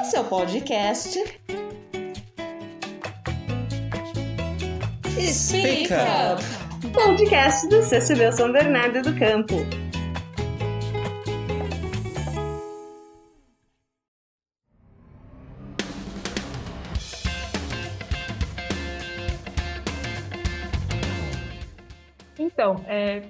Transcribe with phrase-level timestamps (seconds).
[0.00, 1.18] Esse é o podcast.
[5.18, 6.42] Speak Up.
[6.92, 9.54] Podcast do CCB São Bernardo do Campo.
[22.38, 23.22] Então, é,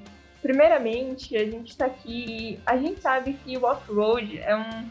[0.43, 2.59] primeiramente, a gente está aqui.
[2.67, 4.89] A gente sabe que o off-road é um,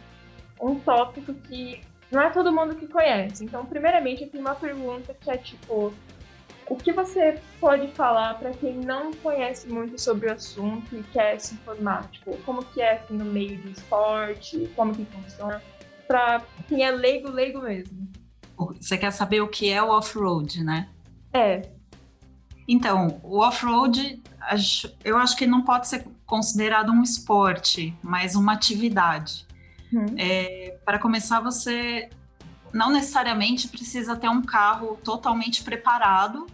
[0.59, 1.81] um tópico que
[2.11, 3.43] não é todo mundo que conhece.
[3.43, 5.93] Então, primeiramente, eu tenho uma pergunta que é tipo:
[6.67, 11.39] o que você pode falar para quem não conhece muito sobre o assunto e quer
[11.39, 12.09] se informar?
[12.09, 15.61] Tipo, como que é assim, no meio do esporte, como que funciona?
[16.07, 18.07] Para quem é leigo, leigo mesmo.
[18.79, 20.89] Você quer saber o que é o off-road, né?
[21.33, 21.69] É,
[22.67, 24.23] Então, o off-road,
[25.03, 29.45] eu acho que não pode ser considerado um esporte, mas uma atividade.
[29.93, 30.05] Hum.
[30.17, 32.09] É, para começar, você
[32.73, 36.45] não necessariamente precisa ter um carro totalmente preparado,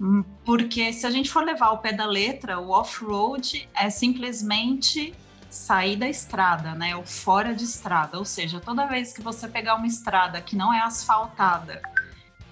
[0.00, 5.14] hum, porque se a gente for levar ao pé da letra, o off-road é simplesmente
[5.50, 6.94] sair da estrada, né?
[6.94, 8.18] Ou fora de estrada.
[8.18, 11.80] Ou seja, toda vez que você pegar uma estrada que não é asfaltada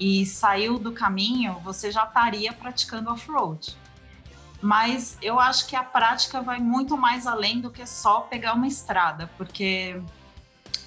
[0.00, 3.76] e saiu do caminho, você já estaria praticando off-road.
[4.66, 8.66] Mas eu acho que a prática vai muito mais além do que só pegar uma
[8.66, 10.02] estrada, porque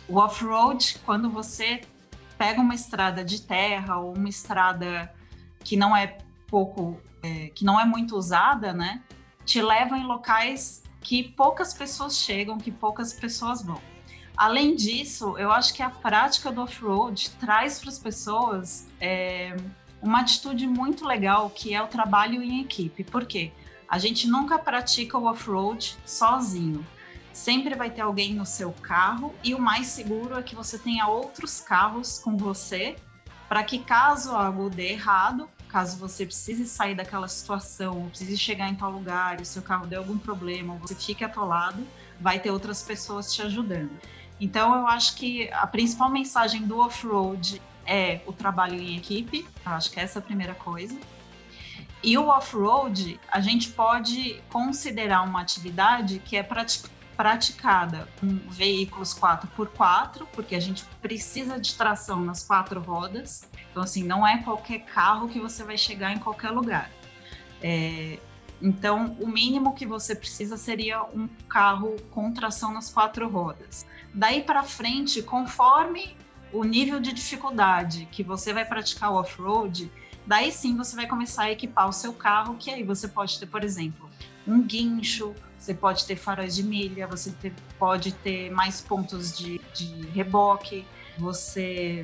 [0.05, 1.79] o off-road, quando você
[2.37, 5.09] pega uma estrada de terra ou uma estrada
[5.63, 9.01] que não é pouco, é, que não é muito usada, né,
[9.45, 13.79] te leva em locais que poucas pessoas chegam, que poucas pessoas vão.
[14.35, 19.55] Além disso, eu acho que a prática do off-road traz para as pessoas é,
[20.01, 23.05] uma atitude muito legal, que é o trabalho em equipe.
[23.05, 23.53] Por quê?
[23.89, 26.85] A gente nunca pratica o off-road sozinho.
[27.33, 31.07] Sempre vai ter alguém no seu carro e o mais seguro é que você tenha
[31.07, 32.97] outros carros com você
[33.47, 38.69] para que caso algo dê errado, caso você precise sair daquela situação, ou precise chegar
[38.69, 41.83] em tal lugar, o seu carro dê algum problema, você fique atolado,
[42.21, 43.89] vai ter outras pessoas te ajudando.
[44.39, 49.71] Então eu acho que a principal mensagem do off-road é o trabalho em equipe, eu
[49.71, 50.95] acho que essa é a primeira coisa.
[52.01, 56.83] E o off-road, a gente pode considerar uma atividade que é prati-
[57.17, 63.49] praticada com veículos 4x4, porque a gente precisa de tração nas quatro rodas.
[63.69, 66.89] Então, assim, não é qualquer carro que você vai chegar em qualquer lugar.
[67.61, 68.17] É,
[68.61, 73.85] então, o mínimo que você precisa seria um carro com tração nas quatro rodas.
[74.13, 76.15] Daí para frente, conforme
[76.51, 79.91] o nível de dificuldade que você vai praticar o off-road,
[80.29, 83.47] daí sim você vai começar a equipar o seu carro, que aí você pode ter,
[83.47, 84.07] por exemplo,
[84.47, 89.59] um guincho, você pode ter faróis de milha, você ter- pode ter mais pontos de,
[89.73, 90.85] de reboque,
[91.17, 92.03] você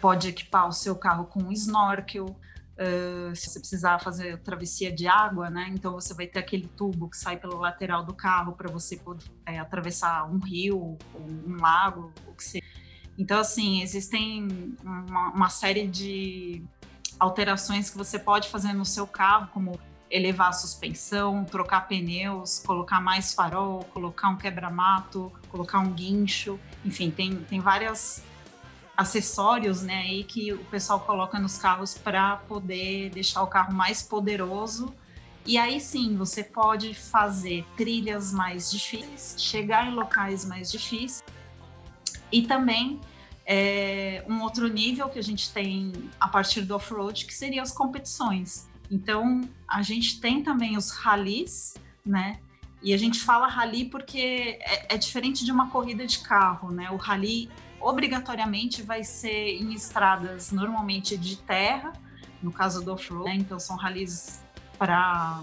[0.00, 5.06] pode equipar o seu carro com um snorkel, uh, se você precisar fazer travessia de
[5.06, 5.68] água, né?
[5.72, 9.24] Então você vai ter aquele tubo que sai pelo lateral do carro para você poder
[9.46, 12.64] é, atravessar um rio, um lago, o que seja.
[13.16, 16.64] Então, assim, existem uma, uma série de
[17.20, 19.78] alterações que você pode fazer no seu carro, como
[20.10, 27.10] elevar a suspensão, trocar pneus, colocar mais farol, colocar um quebra-mato, colocar um guincho, enfim,
[27.10, 28.22] tem, tem vários
[28.96, 34.02] acessórios, né, aí que o pessoal coloca nos carros para poder deixar o carro mais
[34.02, 34.92] poderoso.
[35.46, 41.22] E aí sim, você pode fazer trilhas mais difíceis, chegar em locais mais difíceis
[42.30, 43.00] e também
[43.46, 47.72] é, um outro nível que a gente tem a partir do off-road, que seriam as
[47.72, 48.68] competições.
[48.90, 51.74] Então, a gente tem também os ralis,
[52.04, 52.40] né?
[52.82, 56.90] E a gente fala rally porque é, é diferente de uma corrida de carro, né?
[56.90, 61.92] O rally obrigatoriamente vai ser em estradas normalmente de terra,
[62.42, 63.36] no caso do off-road, né?
[63.36, 64.42] então são rallies
[64.78, 65.42] para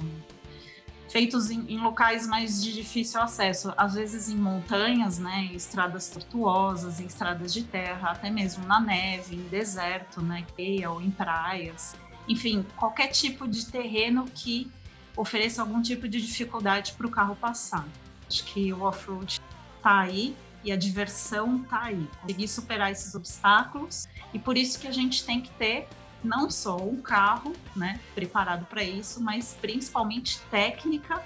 [1.10, 6.10] feitos em, em locais mais de difícil acesso, às vezes em montanhas, né, em estradas
[6.10, 10.46] tortuosas, em estradas de terra, até mesmo na neve, em deserto, né,
[10.90, 11.96] ou em praias,
[12.28, 14.70] enfim, qualquer tipo de terreno que
[15.16, 17.88] ofereça algum tipo de dificuldade para o carro passar.
[18.28, 19.42] Acho que o off-road
[19.78, 24.88] está aí e a diversão está aí, conseguir superar esses obstáculos e por isso que
[24.88, 25.88] a gente tem que ter
[26.24, 31.24] não só um carro, né, preparado para isso, mas principalmente técnica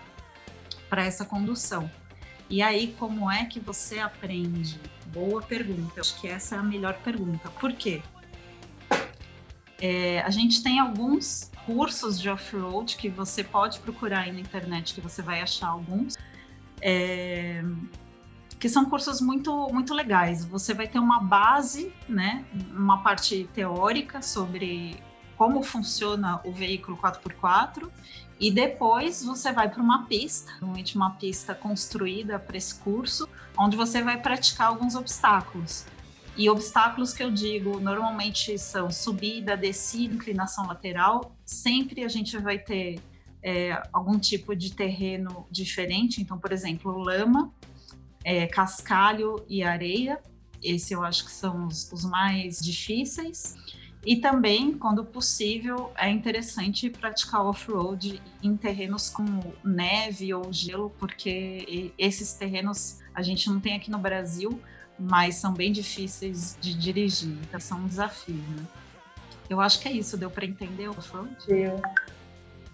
[0.90, 1.90] para essa condução.
[2.50, 4.80] E aí, como é que você aprende?
[5.08, 6.02] Boa pergunta.
[6.02, 7.50] Acho que essa é a melhor pergunta.
[7.50, 8.02] Por quê?
[9.80, 14.94] É, a gente tem alguns cursos de off-road que você pode procurar aí na internet,
[14.94, 16.18] que você vai achar alguns.
[16.82, 17.64] É,
[18.62, 20.46] que são cursos muito, muito legais.
[20.46, 25.02] Você vai ter uma base, né, uma parte teórica sobre
[25.36, 27.90] como funciona o veículo 4x4
[28.40, 33.28] e depois você vai para uma pista, normalmente uma pista construída para esse curso,
[33.58, 35.84] onde você vai praticar alguns obstáculos.
[36.38, 41.36] E obstáculos que eu digo normalmente são subida, descida, inclinação lateral.
[41.44, 43.02] Sempre a gente vai ter
[43.42, 46.22] é, algum tipo de terreno diferente.
[46.22, 47.52] Então, por exemplo, lama,
[48.24, 50.20] é, cascalho e areia.
[50.64, 53.56] Esse eu acho que são os, os mais difíceis.
[54.04, 59.24] E também, quando possível, é interessante praticar off-road em terrenos com
[59.64, 64.60] neve ou gelo, porque esses terrenos a gente não tem aqui no Brasil,
[64.98, 68.36] mas são bem difíceis de dirigir, então são um desafio.
[68.36, 68.66] Né?
[69.48, 71.36] Eu acho que é isso, deu para entender o off-road?
[71.48, 71.80] Deu,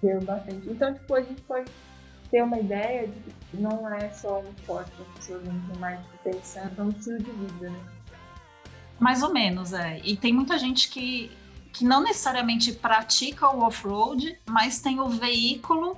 [0.01, 0.69] deu bastante.
[0.69, 1.69] Então, tipo, a gente pode
[2.29, 3.19] ter uma ideia de
[3.49, 4.91] que não é só um esporte
[5.25, 7.79] que as mais interessante, é um estilo de vida, né?
[8.99, 9.99] Mais ou menos, é.
[10.03, 11.31] E tem muita gente que,
[11.71, 15.97] que não necessariamente pratica o off-road, mas tem o veículo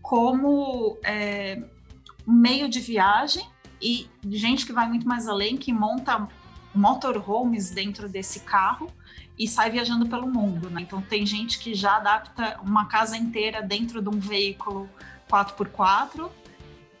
[0.00, 1.62] como é,
[2.26, 3.46] meio de viagem
[3.80, 6.26] e gente que vai muito mais além, que monta
[6.74, 8.90] motorhomes dentro desse carro
[9.38, 10.70] e sai viajando pelo mundo.
[10.70, 10.82] Né?
[10.82, 14.88] Então tem gente que já adapta uma casa inteira dentro de um veículo
[15.32, 16.30] 4x4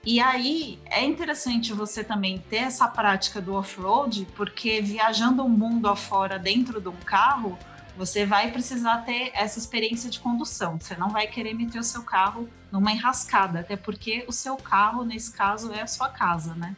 [0.04, 5.88] e aí é interessante você também ter essa prática do off-road, porque viajando o mundo
[5.88, 7.56] afora dentro de um carro,
[7.96, 10.80] você vai precisar ter essa experiência de condução.
[10.80, 15.04] Você não vai querer meter o seu carro numa enrascada, até porque o seu carro,
[15.04, 16.74] nesse caso, é a sua casa, né?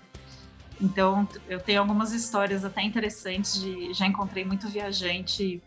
[0.79, 5.63] Então, eu tenho algumas histórias até interessantes de já encontrei muito viajante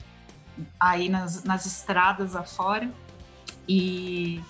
[0.80, 2.92] aí nas, nas estradas afora
[3.68, 4.42] e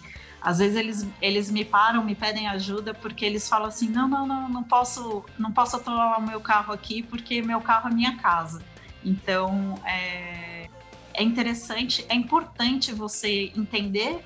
[0.47, 4.25] às vezes eles, eles me param, me pedem ajuda porque eles falam assim: não, não,
[4.25, 8.15] não, não posso, não posso atolar o meu carro aqui porque meu carro é minha
[8.15, 8.61] casa.
[9.03, 10.69] Então é,
[11.13, 14.23] é interessante, é importante você entender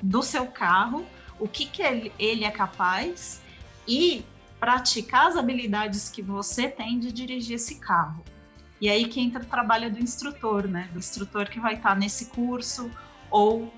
[0.00, 1.04] do seu carro
[1.40, 3.42] o que, que ele, ele é capaz
[3.84, 4.24] e
[4.60, 8.22] praticar as habilidades que você tem de dirigir esse carro.
[8.80, 10.88] E aí que entra o trabalho do instrutor, né?
[10.92, 12.88] Do instrutor que vai estar nesse curso
[13.28, 13.72] ou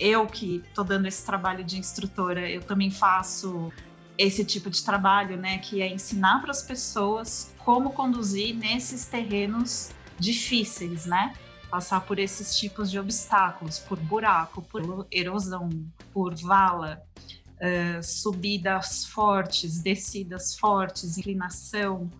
[0.00, 3.70] eu que estou dando esse trabalho de instrutora, eu também faço
[4.16, 9.90] esse tipo de trabalho, né, que é ensinar para as pessoas como conduzir nesses terrenos
[10.18, 11.34] difíceis, né?
[11.70, 15.70] Passar por esses tipos de obstáculos, por buraco, por erosão,
[16.12, 17.02] por vala,
[17.56, 22.10] uh, subidas fortes, descidas fortes, inclinação.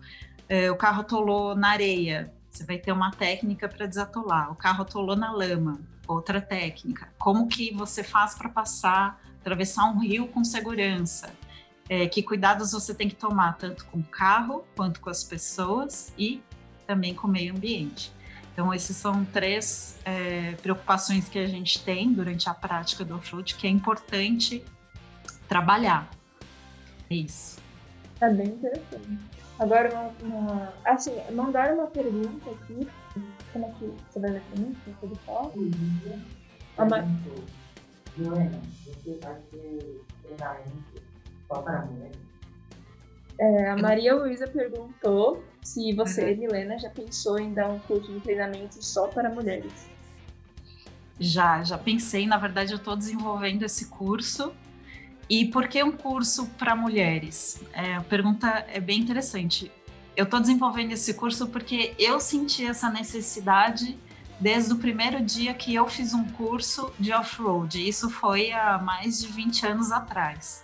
[0.49, 4.51] Uh, o carro atolou na areia, você vai ter uma técnica para desatolar.
[4.51, 7.09] O carro atolou na lama, outra técnica.
[7.17, 11.33] Como que você faz para passar, atravessar um rio com segurança?
[11.89, 16.13] É, que cuidados você tem que tomar, tanto com o carro, quanto com as pessoas
[16.17, 16.41] e
[16.87, 18.13] também com o meio ambiente.
[18.53, 23.55] Então, esses são três é, preocupações que a gente tem durante a prática do off-road,
[23.55, 24.63] que é importante
[25.47, 26.09] trabalhar.
[27.09, 27.61] É isso.
[28.21, 29.19] É bem interessante.
[29.59, 32.87] Agora, uma, uma, assim, mandaram uma pergunta aqui
[33.51, 34.77] como é que você vai ler pra mim?
[34.85, 35.51] Você de fala?
[36.77, 36.97] A Ma...
[38.17, 41.01] Helena, você ter treinamento
[41.47, 42.17] só para mulheres?
[43.39, 46.39] É, a Maria Luísa perguntou se você, uhum.
[46.39, 49.71] Milena, já pensou em dar um curso de treinamento só para mulheres.
[51.19, 52.27] Já, já pensei.
[52.27, 54.53] Na verdade, eu estou desenvolvendo esse curso.
[55.31, 57.61] E por que um curso para mulheres?
[57.73, 59.71] É, a pergunta é bem interessante
[60.15, 63.97] eu estou desenvolvendo esse curso porque eu senti essa necessidade
[64.39, 67.87] desde o primeiro dia que eu fiz um curso de off-road.
[67.87, 70.63] Isso foi há mais de 20 anos atrás.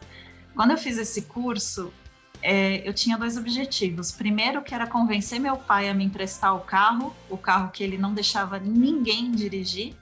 [0.55, 1.93] Quando eu fiz esse curso,
[2.41, 4.11] é, eu tinha dois objetivos.
[4.11, 7.97] Primeiro, que era convencer meu pai a me emprestar o carro, o carro que ele
[7.97, 9.95] não deixava ninguém dirigir.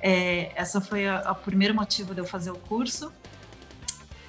[0.00, 3.12] É, essa foi o primeiro motivo de eu fazer o curso.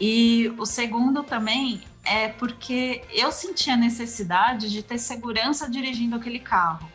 [0.05, 6.39] E o segundo também é porque eu senti a necessidade de ter segurança dirigindo aquele
[6.39, 6.91] carro.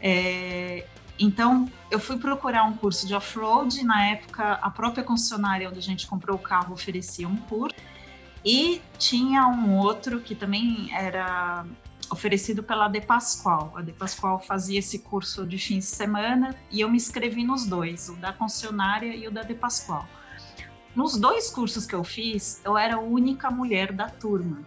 [0.00, 0.86] É,
[1.18, 3.84] então, eu fui procurar um curso de off-road.
[3.84, 7.76] Na época, a própria concessionária onde a gente comprou o carro oferecia um curso.
[8.42, 11.66] E tinha um outro que também era
[12.10, 13.74] oferecido pela De Pascoal.
[13.76, 17.66] A De Pascoal fazia esse curso de fim de semana e eu me inscrevi nos
[17.66, 20.08] dois, o da concessionária e o da De Pascoal.
[20.96, 24.62] Nos dois cursos que eu fiz, eu era a única mulher da turma.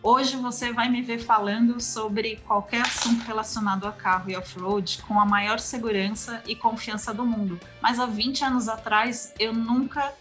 [0.00, 5.18] Hoje você vai me ver falando sobre qualquer assunto relacionado a carro e off-road com
[5.18, 7.58] a maior segurança e confiança do mundo.
[7.82, 10.14] Mas há 20 anos atrás eu nunca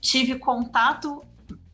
[0.00, 1.22] tive contato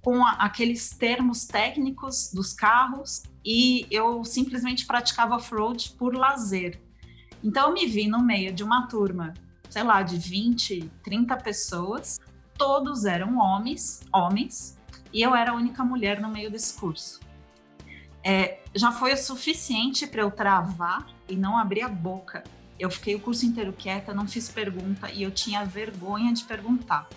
[0.02, 6.80] com a, aqueles termos técnicos dos carros e eu simplesmente praticava off-road por lazer.
[7.44, 9.34] Então eu me vi no meio de uma turma,
[9.70, 12.18] sei lá, de 20, 30 pessoas,
[12.56, 14.78] todos eram homens, homens,
[15.12, 17.20] e eu era a única mulher no meio desse curso.
[18.22, 22.42] É, já foi o suficiente para eu travar e não abrir a boca.
[22.78, 27.08] Eu fiquei o curso inteiro quieta, não fiz pergunta e eu tinha vergonha de perguntar.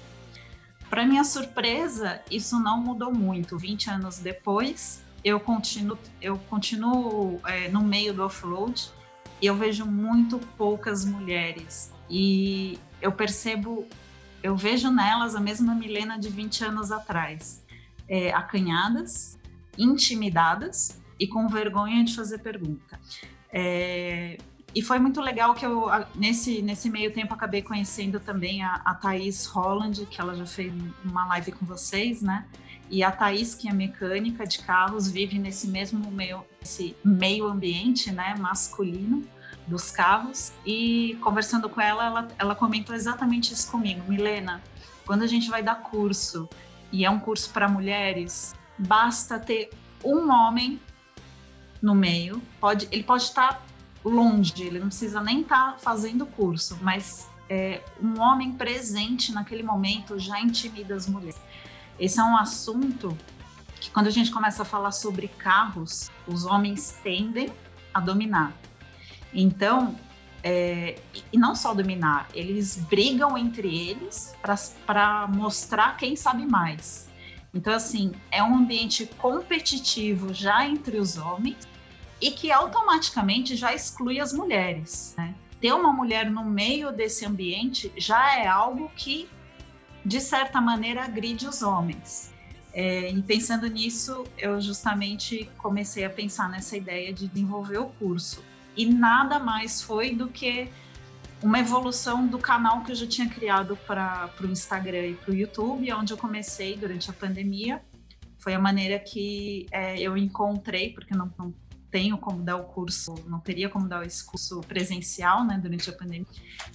[0.89, 3.57] Para minha surpresa, isso não mudou muito.
[3.57, 8.89] 20 anos depois, eu continuo, eu continuo é, no meio do off-road
[9.41, 11.91] e eu vejo muito poucas mulheres.
[12.09, 13.87] E eu percebo,
[14.41, 17.63] eu vejo nelas a mesma Milena de 20 anos atrás,
[18.07, 19.37] é, acanhadas,
[19.77, 22.99] intimidadas e com vergonha de fazer pergunta.
[23.51, 24.37] É,
[24.73, 28.93] e foi muito legal que eu, nesse, nesse meio tempo, acabei conhecendo também a, a
[28.93, 30.71] Thaís Holland, que ela já fez
[31.03, 32.45] uma live com vocês, né?
[32.89, 38.11] E a Thaís, que é mecânica de carros, vive nesse mesmo meio, esse meio ambiente
[38.11, 39.27] né, masculino
[39.69, 40.51] dos carros.
[40.65, 44.03] E conversando com ela, ela, ela comentou exatamente isso comigo.
[44.07, 44.61] Milena,
[45.05, 46.49] quando a gente vai dar curso,
[46.91, 49.69] e é um curso para mulheres, basta ter
[50.03, 50.79] um homem
[51.81, 52.41] no meio.
[52.59, 53.63] Pode, ele pode estar
[54.03, 60.17] longe, ele não precisa nem estar fazendo curso, mas é, um homem presente naquele momento
[60.19, 61.39] já intimida as mulheres.
[61.99, 63.17] Esse é um assunto
[63.79, 67.51] que, quando a gente começa a falar sobre carros, os homens tendem
[67.93, 68.53] a dominar.
[69.33, 69.95] Então,
[70.43, 70.99] é,
[71.31, 74.35] e não só dominar, eles brigam entre eles
[74.85, 77.07] para mostrar quem sabe mais.
[77.53, 81.67] Então, assim, é um ambiente competitivo já entre os homens
[82.21, 85.15] e que automaticamente já exclui as mulheres.
[85.17, 85.33] Né?
[85.59, 89.27] Ter uma mulher no meio desse ambiente já é algo que
[90.05, 92.33] de certa maneira, agride os homens.
[92.73, 98.43] É, e pensando nisso, eu justamente comecei a pensar nessa ideia de desenvolver o curso.
[98.79, 100.69] E nada mais foi do que
[101.43, 105.35] uma evolução do canal que eu já tinha criado para o Instagram e para o
[105.35, 107.81] YouTube, onde eu comecei durante a pandemia.
[108.37, 111.53] Foi a maneira que é, eu encontrei, porque não, não
[111.91, 115.93] tenho como dar o curso, não teria como dar esse curso presencial, né, durante a
[115.93, 116.25] pandemia.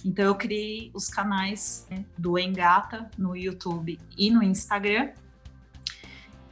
[0.05, 5.09] Então eu criei os canais né, do Engata no YouTube e no Instagram.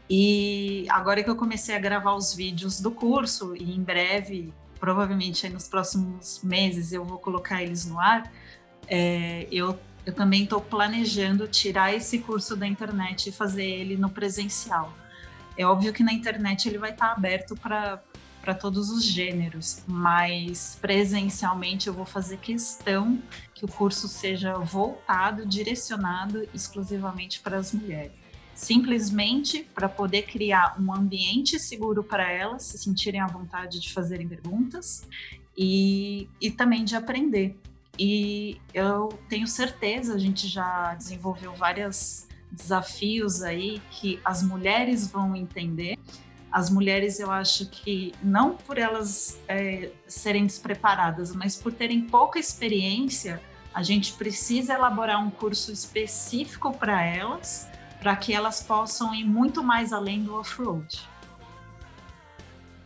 [0.10, 4.52] E agora que eu comecei a gravar os vídeos do curso e em breve,
[4.84, 8.30] provavelmente nos próximos meses eu vou colocar eles no ar,
[8.86, 14.10] é, eu eu também estou planejando tirar esse curso da internet e fazer ele no
[14.10, 14.94] presencial.
[15.58, 20.78] É óbvio que na internet ele vai estar tá aberto para todos os gêneros, mas
[20.82, 23.24] presencialmente eu vou fazer questão
[23.54, 28.23] que o curso seja voltado, direcionado exclusivamente para as mulheres.
[28.54, 34.28] Simplesmente para poder criar um ambiente seguro para elas se sentirem à vontade de fazerem
[34.28, 35.08] perguntas
[35.58, 37.58] e, e também de aprender.
[37.98, 45.36] E eu tenho certeza, a gente já desenvolveu vários desafios aí que as mulheres vão
[45.36, 45.98] entender
[46.54, 52.38] as mulheres, eu acho que não por elas é, serem despreparadas, mas por terem pouca
[52.38, 53.42] experiência,
[53.74, 57.68] a gente precisa elaborar um curso específico para elas,
[58.04, 61.08] para que elas possam ir muito mais além do off-road.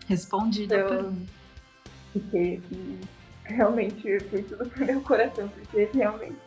[0.07, 1.31] Respondida eu pergunta.
[2.13, 2.61] Fiquei
[3.43, 6.37] realmente foi tudo pro meu coração, porque realmente.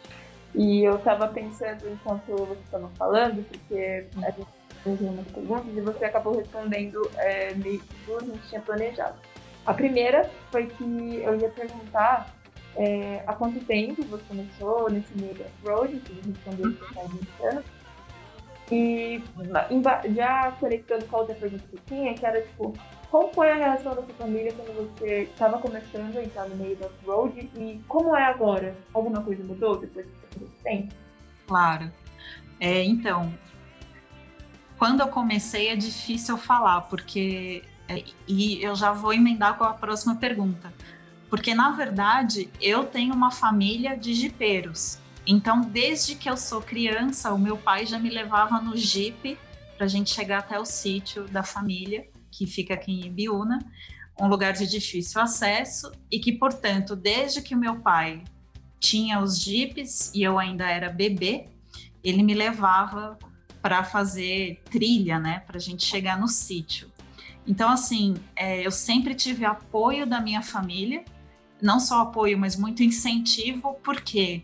[0.54, 4.46] E eu estava pensando enquanto você estava falando, porque a gente
[4.84, 9.18] algumas perguntas e você acabou respondendo é, meio que duas a gente tinha planejado.
[9.66, 10.84] A primeira foi que
[11.16, 12.34] eu ia perguntar
[12.76, 17.28] é, há quanto tempo você começou nesse meio off-road, que você respondeu que faz 20
[17.44, 17.79] anos.
[18.70, 19.22] E
[20.14, 22.72] já conectando com a outra pergunta que tinha, que era tipo,
[23.10, 26.76] qual foi a reação da sua família quando você estava começando a entrar no meio
[26.76, 28.76] do off-road e como é agora?
[28.94, 30.94] Alguma coisa mudou depois desse tempo?
[31.48, 31.90] Claro.
[32.60, 33.32] É, então,
[34.78, 37.64] quando eu comecei é difícil falar, porque.
[37.88, 40.72] É, e eu já vou emendar com a próxima pergunta.
[41.28, 44.99] Porque, na verdade, eu tenho uma família de jipeiros.
[45.26, 49.38] Então, desde que eu sou criança, o meu pai já me levava no jipe
[49.76, 53.58] para a gente chegar até o sítio da família, que fica aqui em Ibiúna,
[54.20, 58.22] um lugar de difícil acesso e que, portanto, desde que o meu pai
[58.78, 61.48] tinha os jipes e eu ainda era bebê,
[62.02, 63.18] ele me levava
[63.62, 66.90] para fazer trilha, né, para a gente chegar no sítio.
[67.46, 71.04] Então, assim, é, eu sempre tive apoio da minha família,
[71.60, 74.42] não só apoio, mas muito incentivo, porque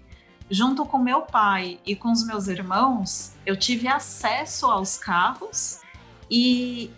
[0.50, 5.80] junto com meu pai e com os meus irmãos, eu tive acesso aos carros
[6.30, 6.90] e,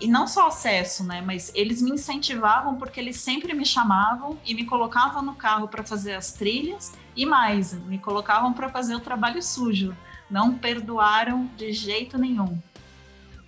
[0.00, 1.20] e não só acesso, né?
[1.20, 5.84] Mas eles me incentivavam porque eles sempre me chamavam e me colocavam no carro para
[5.84, 9.94] fazer as trilhas e mais, me colocavam para fazer o trabalho sujo.
[10.30, 12.58] Não perdoaram de jeito nenhum.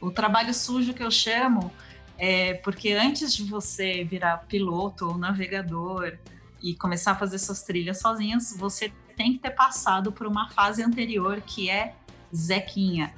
[0.01, 1.73] O trabalho sujo que eu chamo
[2.19, 6.19] é porque antes de você virar piloto ou navegador
[6.63, 10.83] e começar a fazer suas trilhas sozinhas, você tem que ter passado por uma fase
[10.83, 11.95] anterior que é
[12.35, 13.15] Zequinha.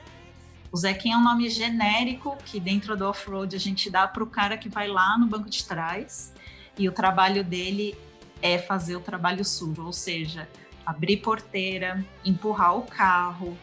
[0.72, 4.26] O Zequinha é um nome genérico que dentro do off-road a gente dá para o
[4.26, 6.32] cara que vai lá no banco de trás
[6.78, 7.96] e o trabalho dele
[8.42, 10.48] é fazer o trabalho sujo, ou seja,
[10.84, 13.56] abrir porteira, empurrar o carro,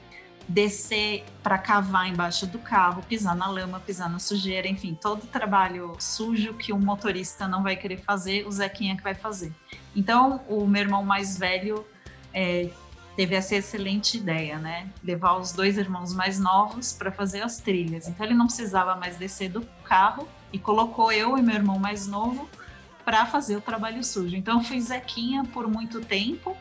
[0.48, 5.28] descer para cavar embaixo do carro, pisar na lama, pisar na sujeira, enfim, todo o
[5.28, 9.54] trabalho sujo que um motorista não vai querer fazer, o Zequinha que vai fazer.
[9.96, 11.86] Então, o meu irmão mais velho
[12.34, 12.70] é,
[13.16, 14.90] teve essa excelente ideia, né?
[15.04, 18.08] Levar os dois irmãos mais novos para fazer as trilhas.
[18.08, 22.08] Então ele não precisava mais descer do carro e colocou eu e meu irmão mais
[22.08, 22.50] novo
[23.06, 24.36] para fazer o trabalho sujo.
[24.36, 26.58] Então eu fui Zequinha por muito tempo.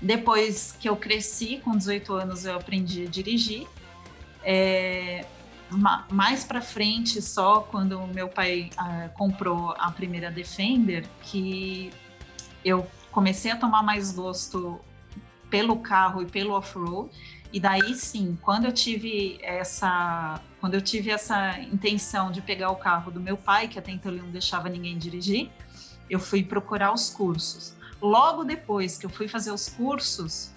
[0.00, 3.66] Depois que eu cresci, com 18 anos, eu aprendi a dirigir.
[4.42, 5.24] É,
[6.10, 11.90] mais para frente, só quando meu pai uh, comprou a primeira Defender, que
[12.64, 14.80] eu comecei a tomar mais gosto
[15.48, 17.08] pelo carro e pelo off-road.
[17.52, 22.76] E daí sim, quando eu tive essa, quando eu tive essa intenção de pegar o
[22.76, 25.48] carro do meu pai, que até então ele não deixava ninguém dirigir,
[26.10, 27.76] eu fui procurar os cursos.
[28.02, 30.50] Logo depois que eu fui fazer os cursos,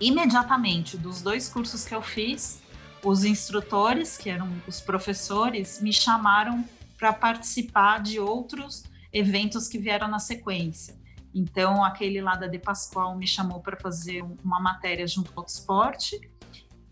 [0.00, 2.62] imediatamente dos dois cursos que eu fiz,
[3.04, 6.64] os instrutores, que eram os professores, me chamaram
[6.96, 11.03] para participar de outros eventos que vieram na sequência.
[11.34, 16.20] Então, aquele lá da De Pascoal me chamou para fazer uma matéria junto ao esporte.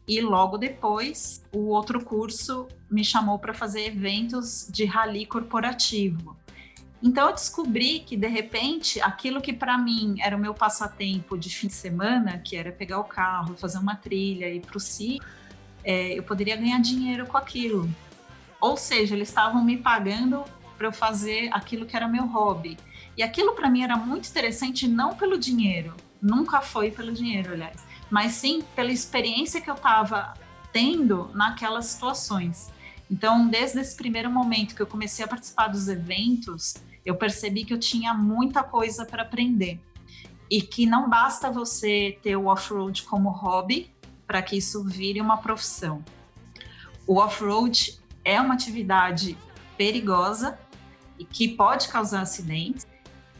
[0.06, 6.36] E logo depois, o outro curso me chamou para fazer eventos de rally corporativo.
[7.00, 11.48] Então, eu descobri que, de repente, aquilo que para mim era o meu passatempo de
[11.48, 15.20] fim de semana, que era pegar o carro, fazer uma trilha e para o si,
[15.84, 17.88] é, eu poderia ganhar dinheiro com aquilo.
[18.60, 20.44] Ou seja, eles estavam me pagando
[20.78, 22.76] para eu fazer aquilo que era meu hobby.
[23.16, 27.84] E aquilo para mim era muito interessante não pelo dinheiro, nunca foi pelo dinheiro, aliás,
[28.10, 30.34] mas sim pela experiência que eu estava
[30.72, 32.70] tendo naquelas situações.
[33.10, 37.74] Então, desde esse primeiro momento que eu comecei a participar dos eventos, eu percebi que
[37.74, 39.80] eu tinha muita coisa para aprender.
[40.50, 43.90] E que não basta você ter o off-road como hobby
[44.26, 46.02] para que isso vire uma profissão.
[47.06, 49.36] O off-road é uma atividade
[49.76, 50.58] perigosa
[51.18, 52.86] e que pode causar acidentes,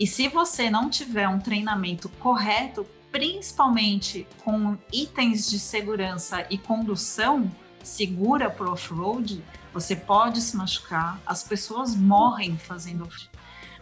[0.03, 7.49] e se você não tiver um treinamento correto, principalmente com itens de segurança e condução
[7.85, 11.21] segura para o off-road, você pode se machucar.
[11.25, 13.31] As pessoas morrem fazendo off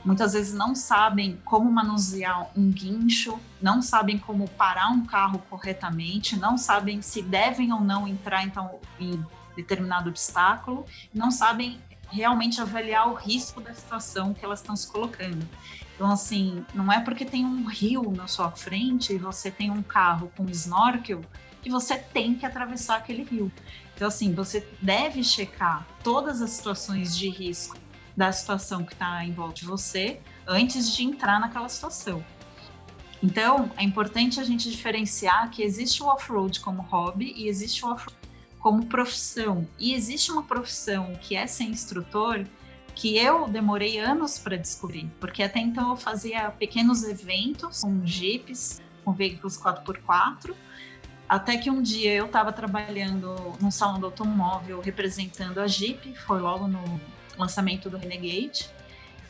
[0.04, 6.38] Muitas vezes não sabem como manusear um guincho, não sabem como parar um carro corretamente,
[6.38, 9.24] não sabem se devem ou não entrar então em
[9.56, 11.80] determinado obstáculo, não sabem
[12.10, 15.46] realmente avaliar o risco da situação que elas estão se colocando.
[16.00, 19.82] Então, assim, não é porque tem um rio na sua frente e você tem um
[19.82, 21.20] carro com snorkel
[21.60, 23.52] que você tem que atravessar aquele rio.
[23.94, 27.76] Então, assim, você deve checar todas as situações de risco
[28.16, 32.24] da situação que está em volta de você antes de entrar naquela situação.
[33.22, 37.90] Então, é importante a gente diferenciar que existe o off-road como hobby e existe o
[37.90, 38.16] off-road
[38.58, 39.68] como profissão.
[39.78, 42.46] E existe uma profissão que é ser instrutor
[43.00, 48.78] que eu demorei anos para descobrir, porque até então eu fazia pequenos eventos com jeeps,
[49.02, 50.54] com veículos 4x4,
[51.26, 56.40] até que um dia eu estava trabalhando num salão do automóvel representando a Jeep, foi
[56.40, 57.00] logo no
[57.38, 58.68] lançamento do Renegade,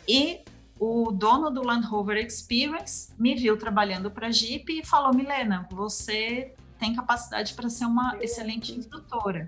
[0.09, 0.41] e
[0.77, 5.69] o dono do Land Rover Experience me viu trabalhando para a Jeep e falou: Milena,
[5.71, 9.47] você tem capacidade para ser uma excelente instrutora.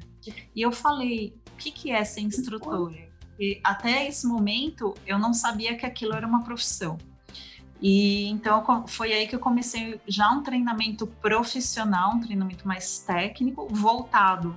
[0.55, 3.11] E eu falei: o que, que é ser instrutora?
[3.43, 6.97] E até esse momento eu não sabia que aquilo era uma profissão.
[7.81, 13.67] E então foi aí que eu comecei já um treinamento profissional, um treinamento mais técnico,
[13.69, 14.57] voltado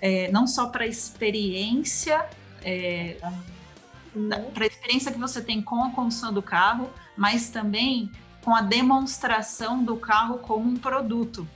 [0.00, 2.26] é, não só para a experiência,
[2.64, 3.16] é,
[4.52, 8.10] para a experiência que você tem com a condução do carro, mas também
[8.44, 11.48] com a demonstração do carro como um produto.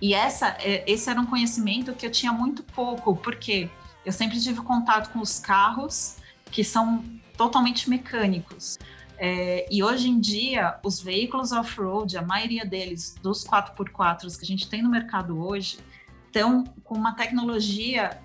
[0.00, 3.68] E essa, é, esse era um conhecimento que eu tinha muito pouco, porque
[4.04, 6.16] eu sempre tive contato com os carros
[6.50, 7.04] que são
[7.36, 8.78] totalmente mecânicos.
[9.18, 14.46] É, e hoje em dia, os veículos off-road, a maioria deles, dos 4x4 que a
[14.46, 15.78] gente tem no mercado hoje,
[16.26, 18.20] estão com uma tecnologia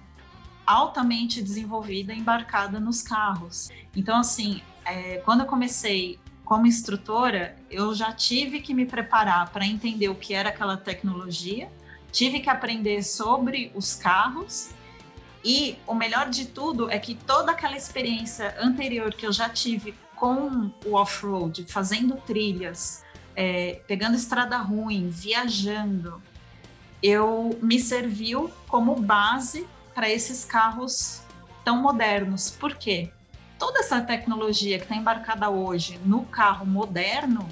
[0.65, 3.69] altamente desenvolvida, embarcada nos carros.
[3.95, 9.65] Então, assim, é, quando eu comecei como instrutora, eu já tive que me preparar para
[9.65, 11.69] entender o que era aquela tecnologia,
[12.11, 14.69] tive que aprender sobre os carros
[15.43, 19.93] e o melhor de tudo é que toda aquela experiência anterior que eu já tive
[20.15, 23.03] com o off-road, fazendo trilhas,
[23.35, 26.21] é, pegando estrada ruim, viajando,
[27.01, 31.21] eu me serviu como base para esses carros
[31.63, 32.49] tão modernos.
[32.49, 33.11] Por quê?
[33.57, 37.47] toda essa tecnologia que está embarcada hoje no carro moderno,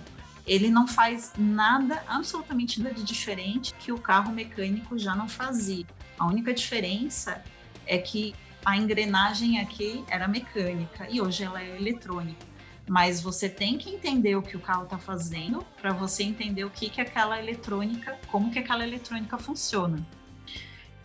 [0.46, 5.86] ele não faz nada, absolutamente nada de diferente que o carro mecânico já não fazia.
[6.18, 7.44] A única diferença
[7.86, 12.46] é que a engrenagem aqui era mecânica e hoje ela é eletrônica.
[12.88, 16.70] Mas você tem que entender o que o carro está fazendo para você entender o
[16.70, 20.06] que, que aquela eletrônica, como que aquela eletrônica funciona.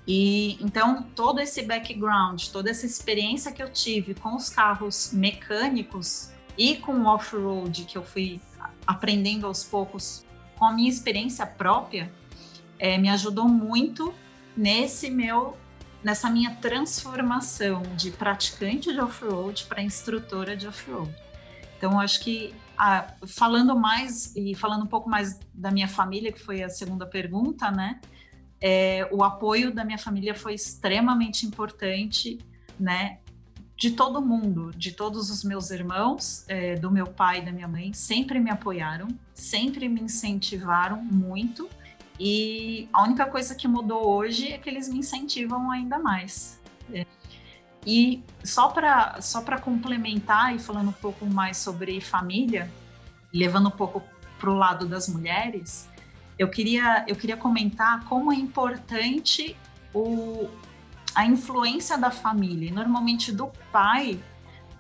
[0.07, 6.33] E então todo esse background, toda essa experiência que eu tive com os carros mecânicos
[6.57, 8.41] e com o off-road que eu fui
[8.87, 10.25] aprendendo aos poucos
[10.59, 12.13] com a minha experiência própria,
[12.79, 14.13] é, me ajudou muito
[14.57, 15.57] nesse meu
[16.03, 21.15] nessa minha transformação de praticante de off-road para instrutora de off-road.
[21.77, 26.41] Então, acho que ah, falando mais e falando um pouco mais da minha família, que
[26.41, 28.01] foi a segunda pergunta, né?
[28.61, 32.39] é, o apoio da minha família foi extremamente importante,
[32.79, 33.19] né?
[33.77, 37.67] De todo mundo, de todos os meus irmãos, é, do meu pai e da minha
[37.67, 41.67] mãe, sempre me apoiaram, sempre me incentivaram muito.
[42.23, 46.61] E a única coisa que mudou hoje é que eles me incentivam ainda mais.
[46.93, 47.07] É.
[47.87, 52.71] E só para só complementar e falando um pouco mais sobre família,
[53.33, 54.03] levando um pouco
[54.39, 55.89] para o lado das mulheres,
[56.39, 59.57] eu queria, eu queria comentar como é importante
[59.95, 60.47] o,
[61.15, 64.23] a influência da família, normalmente do pai,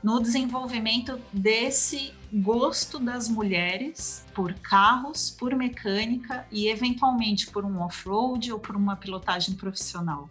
[0.02, 8.52] no desenvolvimento desse gosto das mulheres por carros, por mecânica e eventualmente por um off-road
[8.52, 10.30] ou por uma pilotagem profissional.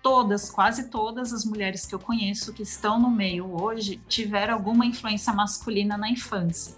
[0.00, 4.86] Todas, quase todas as mulheres que eu conheço que estão no meio hoje tiveram alguma
[4.86, 6.76] influência masculina na infância.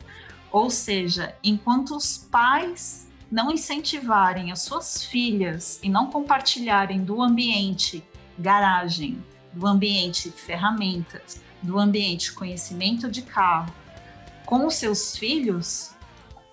[0.51, 8.05] Ou seja, enquanto os pais não incentivarem as suas filhas e não compartilharem do ambiente
[8.39, 9.23] garagem,
[9.53, 13.73] do ambiente ferramentas, do ambiente conhecimento de carro
[14.45, 15.93] com os seus filhos,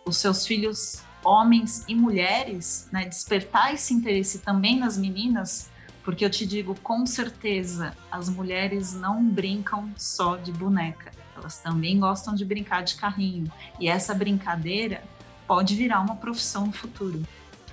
[0.05, 5.69] os seus filhos homens e mulheres, né, despertar esse interesse também nas meninas,
[6.03, 11.99] porque eu te digo com certeza, as mulheres não brincam só de boneca, elas também
[11.99, 13.51] gostam de brincar de carrinho.
[13.79, 15.03] E essa brincadeira
[15.47, 17.21] pode virar uma profissão no futuro.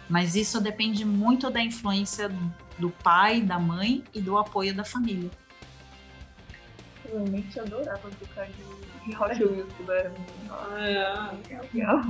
[0.08, 2.30] Mas isso depende muito da influência
[2.78, 5.30] do pai, da mãe e do apoio da família.
[7.04, 8.62] Realmente adorava brincar de
[9.16, 10.12] Hot Wheels quando era
[10.50, 11.34] Ah,
[11.72, 12.04] legal.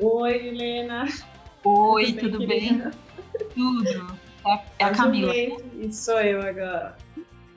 [0.00, 1.06] Oi, Helena.
[1.64, 2.82] Oi, tudo, tudo bem?
[3.54, 4.18] Tudo.
[4.46, 5.32] É, é a Camila.
[5.32, 6.96] Um e sou eu agora.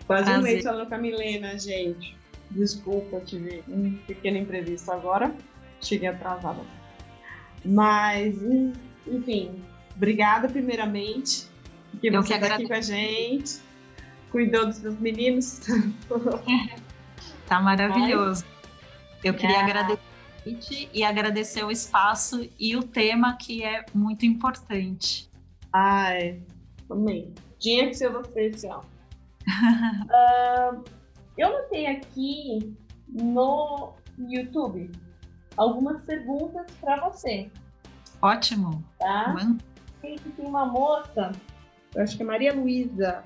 [0.06, 0.39] Quase Prazer.
[0.39, 2.15] um mês falando com a Milena, gente.
[2.52, 5.34] Desculpa, tive um pequeno imprevisto agora.
[5.82, 6.60] Cheguei atrasada.
[7.65, 8.36] Mas,
[9.08, 9.63] enfim,
[9.96, 11.48] obrigada primeiramente,
[12.00, 13.60] que Eu você está aqui com a gente,
[14.30, 15.62] cuidou dos seus meninos.
[17.54, 18.46] tá maravilhoso.
[19.24, 19.62] Eu queria é.
[19.62, 25.30] agradecer e agradecer o espaço e o tema que é muito importante.
[25.72, 26.42] Ai,
[26.89, 27.34] amém.
[27.60, 28.84] Tinha que ser você, especial.
[29.48, 30.84] uh,
[31.38, 32.76] eu notei aqui
[33.08, 34.92] no YouTube
[35.56, 37.50] algumas perguntas para você.
[38.22, 38.84] Ótimo.
[39.00, 39.36] Tá?
[40.02, 41.32] Tem uma moça,
[41.96, 43.24] eu acho que é Maria Luísa,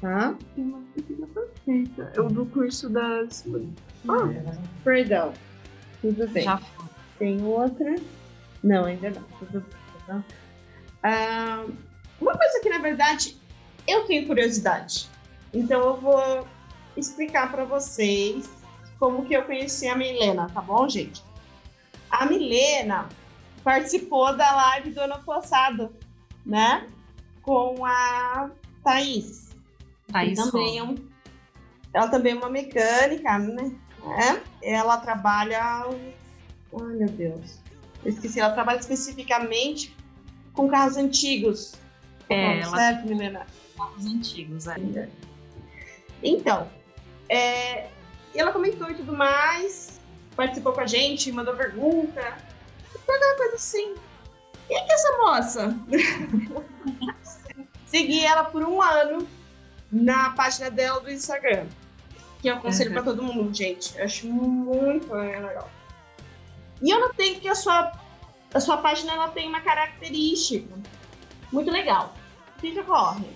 [0.00, 0.34] tá?
[0.54, 2.12] Tem uma pesquisa perfeita.
[2.14, 3.44] Eu do curso das.
[4.08, 5.32] Ah, perdão.
[6.00, 6.44] Tudo bem.
[6.44, 6.86] Já foi.
[7.18, 7.96] Tem outra.
[8.62, 9.22] Não, ainda não.
[9.38, 9.64] Tudo
[10.06, 10.24] bem.
[11.02, 11.64] Ah,
[12.20, 13.36] uma coisa que, na verdade,
[13.86, 15.08] eu tenho curiosidade.
[15.52, 16.46] Então, eu vou
[16.96, 18.50] explicar para vocês
[18.98, 21.22] como que eu conheci a Milena, tá bom, gente?
[22.10, 23.08] A Milena
[23.62, 25.94] participou da live do ano passado,
[26.44, 26.88] né?
[27.42, 28.50] Com a
[28.82, 29.47] Thaís.
[30.10, 30.96] Thaís também é um,
[31.92, 33.72] ela também é uma mecânica, né?
[34.62, 35.60] É, ela trabalha.
[35.60, 35.96] Ai,
[36.72, 37.60] meu Deus.
[38.04, 39.94] Eu esqueci, ela trabalha especificamente
[40.52, 41.74] com carros antigos.
[42.28, 42.76] É, ela...
[42.76, 43.46] certo, Milena?
[43.76, 45.08] Carros antigos, ainda.
[46.22, 46.68] Então,
[47.28, 47.88] é,
[48.34, 49.98] ela comentou e tudo mais
[50.38, 52.38] participou com a gente, mandou pergunta.
[53.04, 53.96] Toda coisa assim.
[54.70, 55.76] E é que essa moça?
[57.86, 59.26] Segui ela por um ano
[59.90, 61.66] na página dela do Instagram.
[62.40, 62.94] Que eu aconselho uhum.
[62.94, 63.96] para todo mundo, gente.
[63.98, 65.70] Eu acho muito legal.
[66.80, 67.92] E eu notei que a sua,
[68.54, 70.72] a sua página ela tem uma característica
[71.52, 72.14] muito legal.
[72.56, 73.26] O que, que ocorre?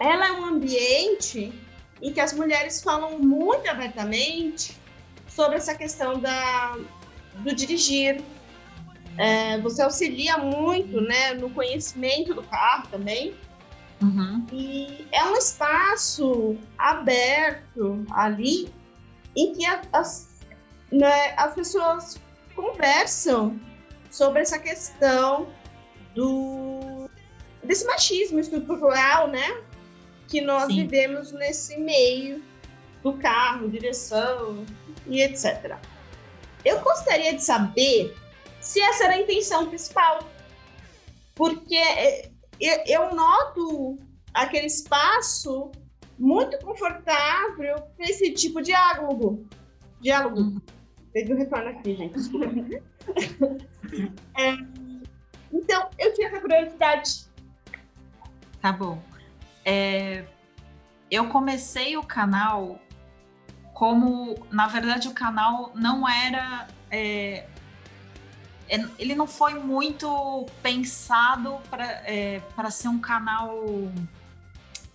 [0.00, 1.52] Ela é um ambiente
[2.00, 4.76] em que as mulheres falam muito abertamente
[5.28, 6.78] sobre essa questão da,
[7.36, 8.22] do dirigir.
[9.16, 13.34] É, você auxilia muito né, no conhecimento do carro também.
[14.02, 14.46] Uhum.
[14.52, 18.72] E é um espaço aberto ali
[19.36, 20.40] em que as,
[20.92, 22.20] né, as pessoas
[22.54, 23.58] conversam
[24.10, 25.48] sobre essa questão
[26.14, 27.08] do
[27.62, 29.62] desse machismo estrutural, né?
[30.26, 30.82] Que nós Sim.
[30.82, 32.42] vivemos nesse meio
[33.02, 34.64] do carro, direção
[35.06, 35.76] e etc.
[36.64, 38.16] Eu gostaria de saber
[38.60, 40.20] se essa era a intenção principal,
[41.34, 42.30] porque é,
[42.60, 43.96] eu noto
[44.34, 45.70] aquele espaço
[46.18, 49.46] muito confortável para esse tipo de diálogo.
[50.00, 50.40] Diálogo.
[50.40, 50.60] Uhum.
[51.12, 52.18] Teve um retorno aqui, gente.
[54.36, 54.52] é,
[55.52, 57.28] então, eu tinha essa curiosidade.
[58.60, 59.00] Tá bom.
[59.64, 60.24] É,
[61.10, 62.80] eu comecei o canal
[63.72, 67.48] como, na verdade, o canal não era é, é,
[68.98, 73.64] ele não foi muito pensado para é, ser um canal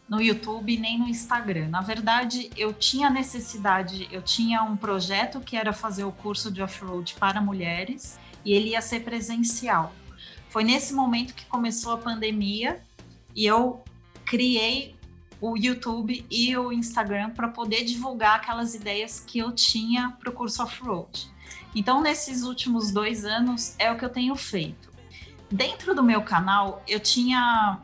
[0.08, 1.70] no YouTube nem no Instagram.
[1.70, 6.62] Na verdade, eu tinha necessidade, eu tinha um projeto que era fazer o curso de
[6.62, 9.94] off-road para mulheres e ele ia ser presencial.
[10.50, 12.80] Foi nesse momento que começou a pandemia
[13.36, 13.84] e eu
[14.24, 14.96] criei
[15.42, 20.34] o YouTube e o Instagram para poder divulgar aquelas ideias que eu tinha para o
[20.34, 21.33] curso off-road.
[21.76, 24.92] Então, nesses últimos dois anos, é o que eu tenho feito.
[25.50, 27.80] Dentro do meu canal, eu tinha,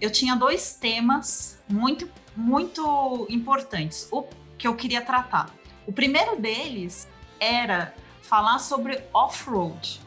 [0.00, 4.24] eu tinha dois temas muito, muito importantes, o
[4.56, 5.50] que eu queria tratar.
[5.86, 7.08] O primeiro deles
[7.38, 10.00] era falar sobre off-road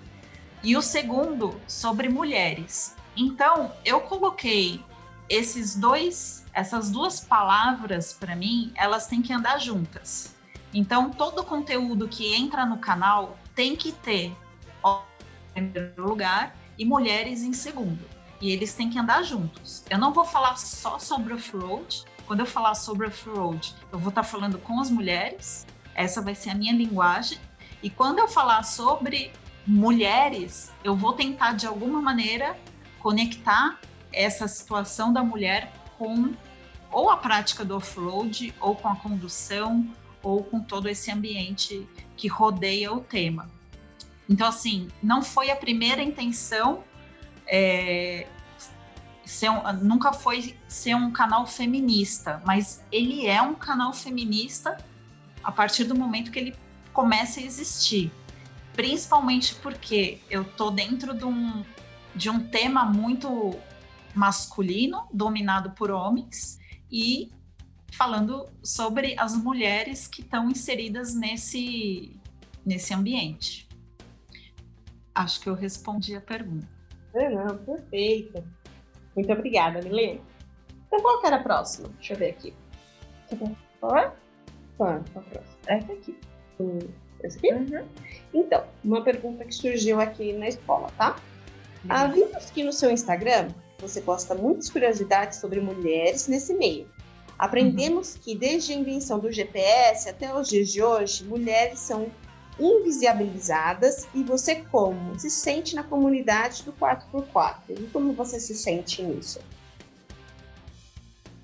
[0.64, 2.96] e o segundo sobre mulheres.
[3.16, 4.84] Então, eu coloquei
[5.30, 10.36] esses dois, essas duas palavras para mim, elas têm que andar juntas.
[10.74, 14.36] Então, todo conteúdo que entra no canal tem que ter
[15.56, 18.00] em primeiro lugar e mulheres em segundo.
[18.40, 19.84] E eles têm que andar juntos.
[19.90, 22.06] Eu não vou falar só sobre off-road.
[22.26, 25.66] Quando eu falar sobre off-road, eu vou estar falando com as mulheres.
[25.94, 27.40] Essa vai ser a minha linguagem.
[27.84, 29.32] E quando eu falar sobre
[29.66, 32.58] mulheres, eu vou tentar de alguma maneira
[33.00, 33.80] conectar
[34.14, 36.34] essa situação da mulher com
[36.92, 39.88] ou a prática do off-road, ou com a condução,
[40.22, 43.50] ou com todo esse ambiente que rodeia o tema.
[44.30, 46.84] Então, assim, não foi a primeira intenção,
[47.48, 48.28] é,
[49.44, 54.78] um, nunca foi ser um canal feminista, mas ele é um canal feminista
[55.44, 56.56] a partir do momento que ele
[56.94, 58.12] começa a existir.
[58.74, 61.64] Principalmente porque eu tô dentro de um,
[62.16, 63.58] de um tema muito
[64.14, 66.60] masculino, dominado por homens,
[66.92, 67.32] e
[67.92, 72.16] falando sobre as mulheres que estão inseridas nesse,
[72.66, 73.68] nesse ambiente.
[75.14, 76.68] Acho que eu respondi a pergunta.
[77.14, 78.44] É, não, perfeito.
[79.16, 80.22] Muito obrigada, Milene.
[80.88, 81.90] Então, qual que era a próxima?
[81.98, 82.54] Deixa eu ver aqui.
[83.38, 83.56] Qual?
[83.80, 84.16] Qual?
[84.78, 85.44] Qual a próxima?
[85.68, 86.18] Essa aqui.
[86.60, 86.80] Hum,
[87.24, 87.54] essa aqui?
[87.54, 87.86] Uhum.
[88.34, 91.16] Então, uma pergunta que surgiu aqui na escola, tá?
[91.84, 91.90] Uhum.
[91.90, 93.50] Ah, vimos que no seu Instagram
[93.80, 96.88] você posta muitas curiosidades sobre mulheres nesse meio.
[97.40, 102.12] Aprendemos que desde a invenção do GPS até os dias de hoje, mulheres são
[102.60, 107.54] invisibilizadas e você como se sente na comunidade do 4x4?
[107.70, 109.40] E como você se sente nisso?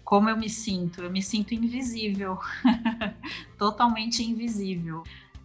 [0.03, 1.01] Como eu me sinto?
[1.01, 2.38] Eu me sinto invisível,
[3.58, 5.01] totalmente invisível.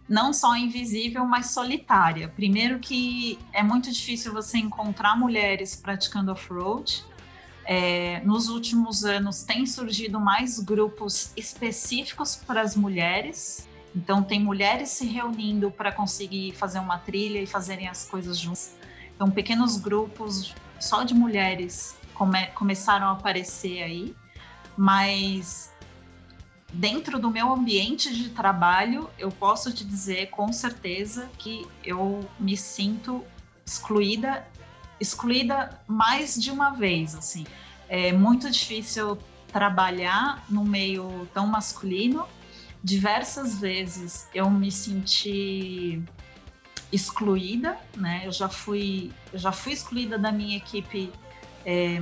[0.07, 2.27] Não só invisível, mas solitária.
[2.27, 7.05] Primeiro que é muito difícil você encontrar mulheres praticando off-road
[7.65, 13.67] é, nos últimos anos tem surgido mais grupos específicos para as mulheres.
[13.95, 18.75] Então, tem mulheres se reunindo para conseguir fazer uma trilha e fazerem as coisas juntas.
[19.15, 24.15] Então, pequenos grupos só de mulheres come começaram a aparecer aí,
[24.77, 25.71] mas
[26.73, 32.55] dentro do meu ambiente de trabalho, eu posso te dizer com certeza que eu me
[32.55, 33.23] sinto
[33.65, 34.45] excluída
[35.01, 37.45] excluída mais de uma vez, assim.
[37.89, 39.17] É muito difícil
[39.51, 42.25] trabalhar no meio tão masculino,
[42.83, 46.01] diversas vezes eu me senti
[46.91, 48.21] excluída, né?
[48.25, 51.11] Eu já fui, eu já fui excluída da minha equipe
[51.65, 51.99] é,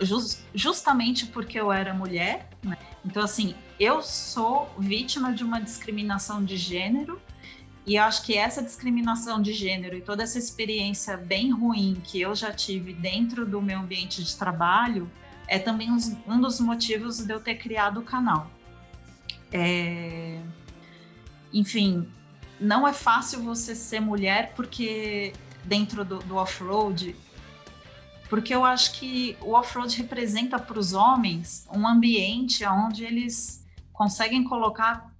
[0.00, 2.78] just, justamente porque eu era mulher, né?
[3.04, 7.20] Então, assim, eu sou vítima de uma discriminação de gênero
[7.86, 12.34] e acho que essa discriminação de gênero e toda essa experiência bem ruim que eu
[12.34, 15.10] já tive dentro do meu ambiente de trabalho
[15.46, 15.90] é também
[16.26, 18.50] um dos motivos de eu ter criado o canal.
[19.52, 20.40] É...
[21.52, 22.08] Enfim,
[22.58, 27.14] não é fácil você ser mulher porque dentro do, do off-road,
[28.30, 34.42] porque eu acho que o off-road representa para os homens um ambiente onde eles conseguem
[34.42, 35.12] colocar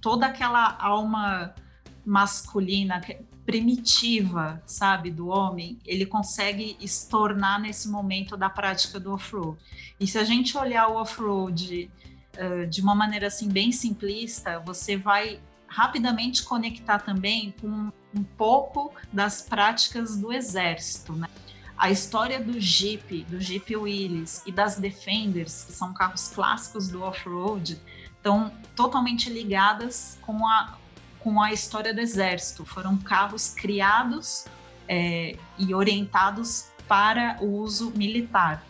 [0.00, 1.54] toda aquela alma
[2.04, 3.00] masculina
[3.44, 9.58] primitiva, sabe, do homem, ele consegue estornar nesse momento da prática do off-road.
[10.00, 11.90] E se a gente olhar o off-road
[12.36, 18.94] uh, de uma maneira assim bem simplista, você vai rapidamente conectar também com um pouco
[19.12, 21.28] das práticas do exército, né?
[21.76, 27.02] A história do Jeep, do Jeep Willys e das Defenders, que são carros clássicos do
[27.02, 27.80] off-road,
[28.16, 30.78] estão totalmente ligadas com a,
[31.24, 32.66] com a história do exército.
[32.66, 34.44] Foram carros criados
[34.86, 38.62] é, e orientados para o uso militar.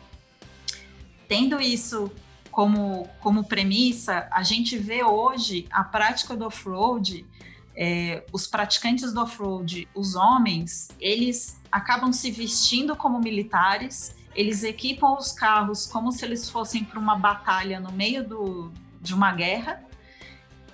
[1.27, 2.13] Tendo isso
[2.53, 7.27] como, como premissa, a gente vê hoje a prática do off-road,
[7.75, 15.17] é, os praticantes do off-road, os homens, eles acabam se vestindo como militares, eles equipam
[15.17, 19.83] os carros como se eles fossem para uma batalha no meio do, de uma guerra,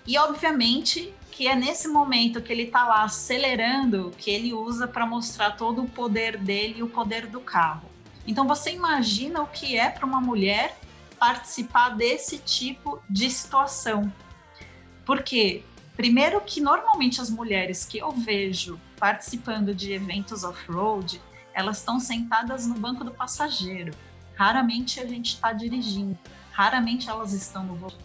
[0.07, 5.07] e obviamente que é nesse momento que ele está lá acelerando que ele usa para
[5.07, 7.89] mostrar todo o poder dele e o poder do carro.
[8.27, 10.79] Então você imagina o que é para uma mulher
[11.19, 14.13] participar desse tipo de situação.
[15.07, 15.65] Porque,
[15.97, 21.23] primeiro, que normalmente as mulheres que eu vejo participando de eventos off-road,
[21.55, 23.95] elas estão sentadas no banco do passageiro.
[24.35, 26.19] Raramente a gente está dirigindo,
[26.53, 28.05] raramente elas estão no volante.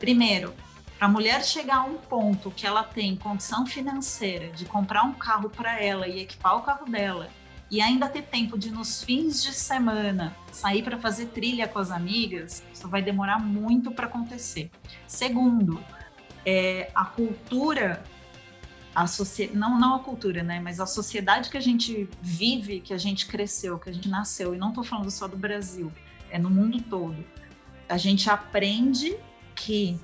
[0.00, 0.52] Primeiro,
[1.02, 5.12] para a mulher chegar a um ponto que ela tem condição financeira de comprar um
[5.12, 7.28] carro para ela e equipar o carro dela
[7.68, 11.90] e ainda ter tempo de nos fins de semana sair para fazer trilha com as
[11.90, 14.70] amigas, isso vai demorar muito para acontecer.
[15.04, 15.82] Segundo,
[16.46, 18.04] é, a cultura,
[18.94, 19.04] a
[19.54, 23.26] não, não a cultura, né, mas a sociedade que a gente vive, que a gente
[23.26, 25.90] cresceu, que a gente nasceu, e não estou falando só do Brasil,
[26.30, 27.24] é no mundo todo.
[27.88, 29.16] A gente aprende
[29.56, 29.98] que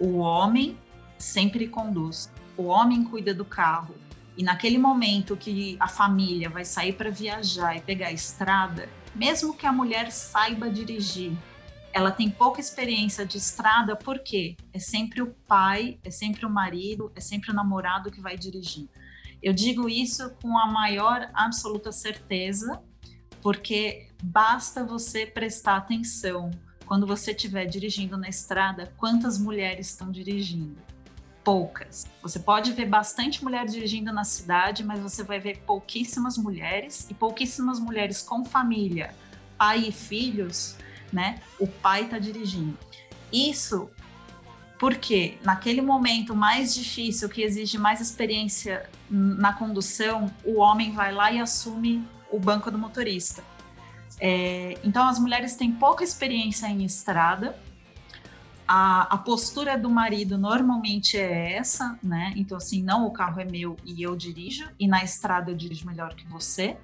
[0.00, 0.76] o homem
[1.18, 3.94] sempre conduz, o homem cuida do carro,
[4.36, 9.54] e naquele momento que a família vai sair para viajar e pegar a estrada, mesmo
[9.54, 11.32] que a mulher saiba dirigir,
[11.92, 17.12] ela tem pouca experiência de estrada porque é sempre o pai, é sempre o marido,
[17.14, 18.88] é sempre o namorado que vai dirigir.
[19.42, 22.80] Eu digo isso com a maior absoluta certeza,
[23.42, 26.50] porque basta você prestar atenção
[26.90, 30.76] quando você estiver dirigindo na estrada, quantas mulheres estão dirigindo
[31.44, 32.04] poucas.
[32.20, 37.14] Você pode ver bastante mulher dirigindo na cidade, mas você vai ver pouquíssimas mulheres e
[37.14, 39.14] pouquíssimas mulheres com família,
[39.56, 40.74] pai e filhos,
[41.12, 41.40] né?
[41.60, 42.76] O pai está dirigindo.
[43.32, 43.88] Isso
[44.76, 51.30] porque naquele momento mais difícil, que exige mais experiência na condução, o homem vai lá
[51.30, 53.44] e assume o banco do motorista.
[54.20, 57.58] É, então as mulheres têm pouca experiência em estrada,
[58.72, 62.32] a, a, postura do marido normalmente é essa, né?
[62.36, 65.84] Então, assim, não, o carro é meu e eu dirijo, e na estrada eu dirijo
[65.84, 66.76] melhor que você.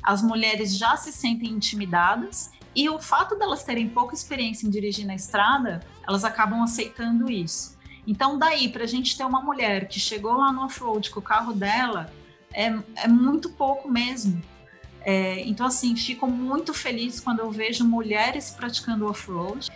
[0.00, 5.04] As mulheres já se sentem intimidadas, e o fato delas terem pouca experiência em dirigir
[5.04, 7.76] na estrada, elas acabam aceitando isso.
[8.06, 11.22] Então, daí, para a gente ter uma mulher que chegou lá no off-road com o
[11.22, 12.08] carro dela,
[12.52, 14.40] é, é muito pouco mesmo.
[15.04, 19.70] É, então, assim, fico muito feliz quando eu vejo mulheres praticando off-road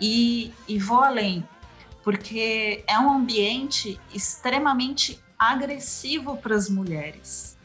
[0.00, 1.46] e, e vou além,
[2.02, 7.56] porque é um ambiente extremamente agressivo para as mulheres.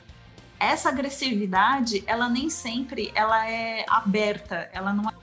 [0.60, 5.14] Essa agressividade, ela nem sempre ela é aberta, ela não é...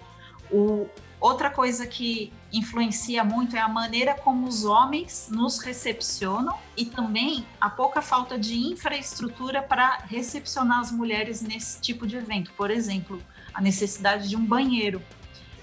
[0.51, 0.89] o,
[1.21, 7.47] outra coisa que influencia muito é a maneira como os homens nos recepcionam e também
[7.61, 12.53] a pouca falta de infraestrutura para recepcionar as mulheres nesse tipo de evento.
[12.53, 15.03] Por exemplo, a necessidade de um banheiro,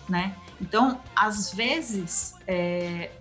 [0.10, 0.36] né?
[0.60, 3.12] Então, às vezes, é,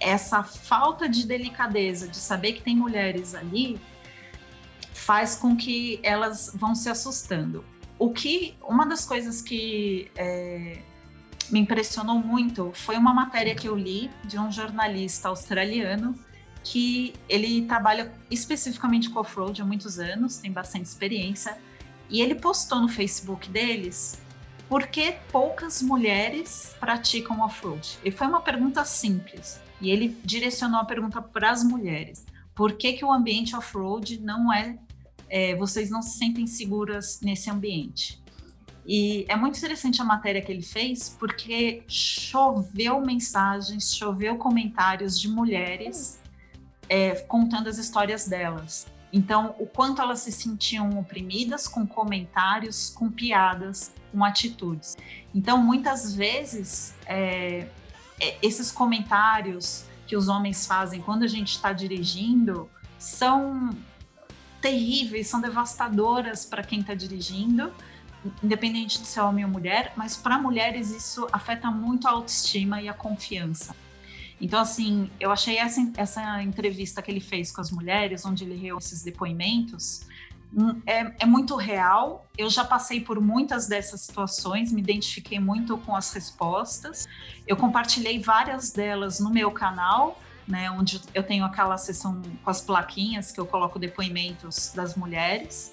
[0.00, 3.80] essa falta de delicadeza de saber que tem mulheres ali
[4.92, 7.64] faz com que elas vão se assustando.
[7.98, 10.82] O que uma das coisas que é,
[11.52, 16.18] me impressionou muito foi uma matéria que eu li de um jornalista australiano
[16.64, 21.58] que ele trabalha especificamente com off-road há muitos anos, tem bastante experiência,
[22.08, 24.20] e ele postou no Facebook deles
[24.68, 27.98] por que poucas mulheres praticam off-road?
[28.04, 32.24] E foi uma pergunta simples, e ele direcionou a pergunta para as mulheres.
[32.54, 34.78] Por que, que o ambiente off-road não é,
[35.28, 38.21] é, vocês não se sentem seguras nesse ambiente?
[38.86, 45.28] E é muito interessante a matéria que ele fez, porque choveu mensagens, choveu comentários de
[45.28, 46.20] mulheres
[46.88, 48.86] é, contando as histórias delas.
[49.12, 54.96] Então, o quanto elas se sentiam oprimidas com comentários, com piadas, com atitudes.
[55.34, 57.68] Então, muitas vezes, é,
[58.18, 62.68] é, esses comentários que os homens fazem quando a gente está dirigindo
[62.98, 63.70] são
[64.60, 67.72] terríveis, são devastadoras para quem está dirigindo
[68.42, 72.88] independente de ser homem ou mulher, mas para mulheres isso afeta muito a autoestima e
[72.88, 73.74] a confiança.
[74.40, 78.54] Então, assim, eu achei essa, essa entrevista que ele fez com as mulheres, onde ele
[78.54, 80.02] reuniu esses depoimentos,
[80.52, 82.26] hum, é, é, muito real.
[82.36, 87.06] Eu já passei por muitas dessas situações, me identifiquei muito com as respostas.
[87.46, 92.60] Eu compartilhei várias delas no meu canal, né, onde eu tenho aquela sessão com as
[92.60, 95.72] plaquinhas que eu coloco depoimentos das mulheres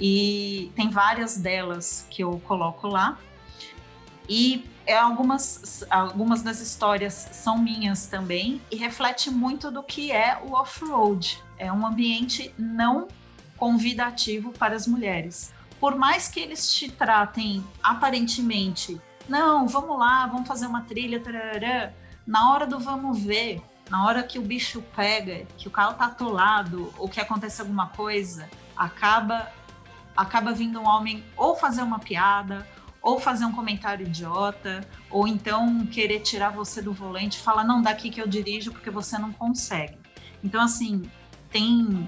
[0.00, 3.18] e tem várias delas que eu coloco lá.
[4.28, 10.40] E é algumas, algumas das histórias são minhas também e reflete muito do que é
[10.42, 11.42] o off-road.
[11.58, 13.08] É um ambiente não
[13.56, 15.52] convidativo para as mulheres.
[15.78, 21.92] Por mais que eles te tratem aparentemente, não, vamos lá, vamos fazer uma trilha, tarará,
[22.26, 26.06] na hora do vamos ver, na hora que o bicho pega, que o carro tá
[26.06, 29.50] atolado ou que acontece alguma coisa, acaba
[30.20, 32.66] acaba vindo um homem ou fazer uma piada,
[33.02, 37.80] ou fazer um comentário idiota, ou então querer tirar você do volante e falar, não,
[37.80, 39.98] daqui que eu dirijo porque você não consegue.
[40.44, 41.10] Então, assim,
[41.50, 42.06] tem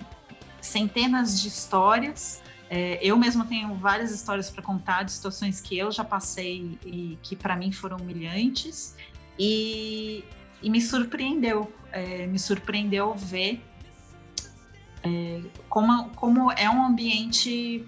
[0.61, 2.43] centenas de histórias.
[2.69, 7.19] É, eu mesmo tenho várias histórias para contar de situações que eu já passei e
[7.23, 8.95] que para mim foram humilhantes.
[9.39, 10.25] E,
[10.63, 13.63] e me surpreendeu, é, me surpreendeu ver
[15.03, 17.85] é, como, como é um ambiente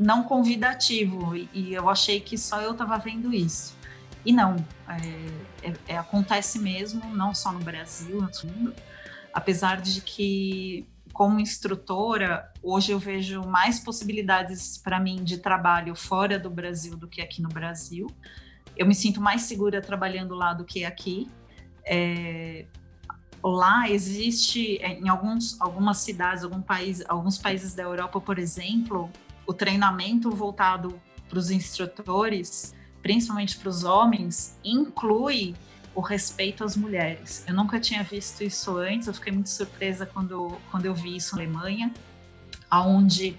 [0.00, 3.76] não convidativo e eu achei que só eu estava vendo isso.
[4.24, 4.56] E não,
[4.88, 8.74] é, é, é, acontece mesmo, não só no Brasil, no mundo,
[9.30, 16.38] apesar de que como instrutora, hoje eu vejo mais possibilidades para mim de trabalho fora
[16.38, 18.06] do Brasil do que aqui no Brasil.
[18.74, 21.28] Eu me sinto mais segura trabalhando lá do que aqui.
[21.84, 22.64] É,
[23.44, 29.10] lá existe é, em alguns, algumas cidades, algum país, alguns países da Europa, por exemplo,
[29.50, 32.72] o treinamento voltado para os instrutores,
[33.02, 35.56] principalmente para os homens, inclui
[35.92, 37.42] o respeito às mulheres.
[37.48, 41.34] Eu nunca tinha visto isso antes, eu fiquei muito surpresa quando, quando eu vi isso
[41.34, 41.92] na Alemanha,
[42.70, 43.36] onde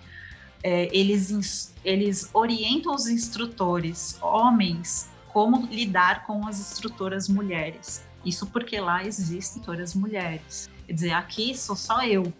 [0.61, 8.05] é, eles, eles orientam os instrutores, homens, como lidar com as instrutoras mulheres.
[8.25, 10.69] Isso porque lá existem instrutoras mulheres.
[10.85, 12.33] Quer dizer, aqui sou só eu.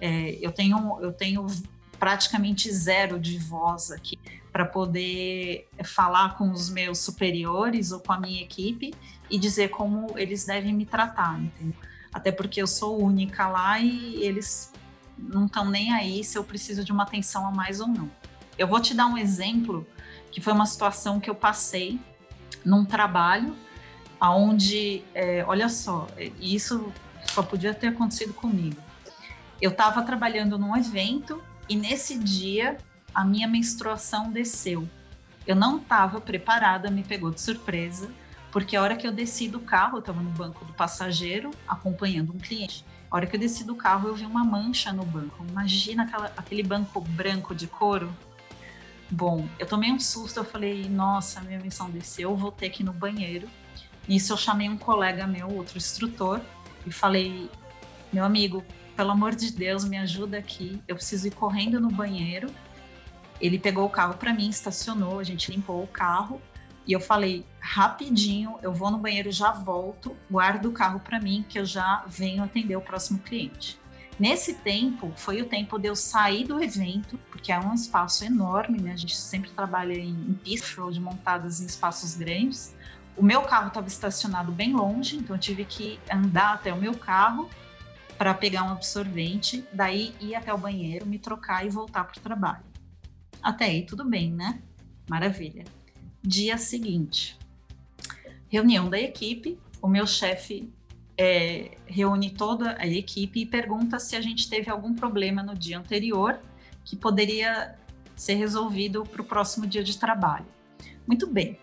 [0.00, 1.48] É, eu, tenho, eu tenho
[1.98, 4.18] praticamente zero de voz aqui
[4.52, 8.94] para poder falar com os meus superiores ou com a minha equipe
[9.30, 11.78] e dizer como eles devem me tratar, entendeu?
[12.12, 14.72] Até porque eu sou única lá e eles
[15.18, 18.10] não estão nem aí se eu preciso de uma atenção a mais ou não.
[18.56, 19.86] Eu vou te dar um exemplo
[20.30, 22.00] que foi uma situação que eu passei
[22.64, 23.54] num trabalho
[24.20, 26.06] aonde, é, olha só,
[26.40, 26.92] isso
[27.26, 28.80] só podia ter acontecido comigo.
[29.60, 32.78] Eu estava trabalhando num evento e nesse dia
[33.14, 34.88] a minha menstruação desceu.
[35.46, 38.10] Eu não estava preparada, me pegou de surpresa,
[38.50, 42.32] porque a hora que eu desci do carro, eu estava no banco do passageiro acompanhando
[42.32, 42.84] um cliente.
[43.10, 45.44] A hora que eu desci do carro, eu vi uma mancha no banco.
[45.48, 48.14] Imagina aquela, aquele banco branco de couro.
[49.10, 52.82] Bom, eu tomei um susto, eu falei, nossa, minha menstruação desceu, eu vou ter que
[52.82, 53.48] ir no banheiro.
[54.06, 56.40] Nisso eu chamei um colega meu, outro instrutor,
[56.86, 57.50] e falei,
[58.12, 58.62] meu amigo,
[58.98, 60.82] pelo amor de Deus, me ajuda aqui.
[60.88, 62.52] Eu preciso ir correndo no banheiro.
[63.40, 66.42] Ele pegou o carro para mim, estacionou, a gente limpou o carro.
[66.84, 71.44] E eu falei, rapidinho, eu vou no banheiro, já volto, guardo o carro para mim,
[71.48, 73.78] que eu já venho atender o próximo cliente.
[74.18, 78.80] Nesse tempo, foi o tempo de eu sair do evento, porque é um espaço enorme,
[78.80, 78.94] né?
[78.94, 82.74] A gente sempre trabalha em, em pistas road montadas em espaços grandes.
[83.16, 86.94] O meu carro estava estacionado bem longe, então eu tive que andar até o meu
[86.94, 87.48] carro
[88.18, 92.20] para pegar um absorvente, daí ir até o banheiro, me trocar e voltar para o
[92.20, 92.64] trabalho.
[93.40, 94.60] Até aí tudo bem, né?
[95.08, 95.64] Maravilha.
[96.20, 97.38] Dia seguinte.
[98.48, 100.68] Reunião da equipe, o meu chefe
[101.16, 105.78] é, reúne toda a equipe e pergunta se a gente teve algum problema no dia
[105.78, 106.40] anterior
[106.84, 107.76] que poderia
[108.16, 110.46] ser resolvido para o próximo dia de trabalho.
[111.06, 111.56] Muito bem.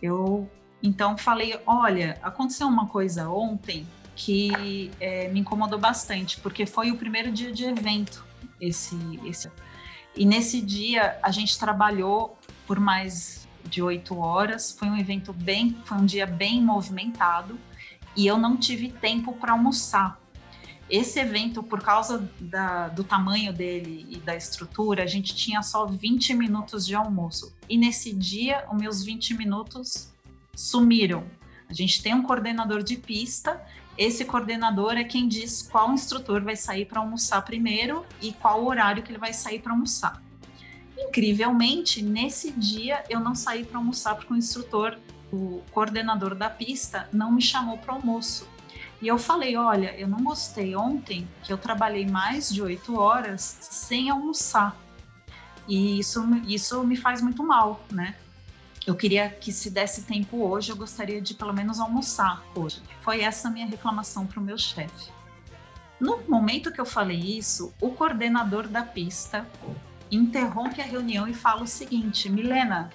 [0.00, 0.48] Eu
[0.82, 3.86] então falei, olha, aconteceu uma coisa ontem
[4.20, 8.22] que é, me incomodou bastante, porque foi o primeiro dia de evento
[8.60, 8.94] esse,
[9.24, 9.48] esse
[10.14, 14.72] e nesse dia a gente trabalhou por mais de oito horas.
[14.72, 17.58] Foi um evento bem, foi um dia bem movimentado
[18.14, 20.20] e eu não tive tempo para almoçar.
[20.88, 25.86] Esse evento, por causa da, do tamanho dele e da estrutura, a gente tinha só
[25.86, 27.54] 20 minutos de almoço.
[27.68, 30.12] E nesse dia, os meus 20 minutos
[30.54, 31.24] sumiram.
[31.68, 33.64] A gente tem um coordenador de pista,
[34.00, 39.02] esse coordenador é quem diz qual instrutor vai sair para almoçar primeiro e qual horário
[39.02, 40.22] que ele vai sair para almoçar.
[40.96, 44.98] Incrivelmente, nesse dia eu não saí para almoçar porque o instrutor
[45.30, 48.48] o coordenador da pista não me chamou para almoço.
[49.02, 53.58] E eu falei: olha, eu não gostei ontem que eu trabalhei mais de oito horas
[53.60, 54.74] sem almoçar.
[55.68, 58.16] E isso, isso me faz muito mal, né?
[58.90, 62.82] Eu queria que se desse tempo hoje, eu gostaria de pelo menos almoçar hoje.
[63.02, 65.12] Foi essa minha reclamação para o meu chefe.
[66.00, 69.46] No momento que eu falei isso, o coordenador da pista
[70.10, 72.90] interrompe a reunião e fala o seguinte: Milena,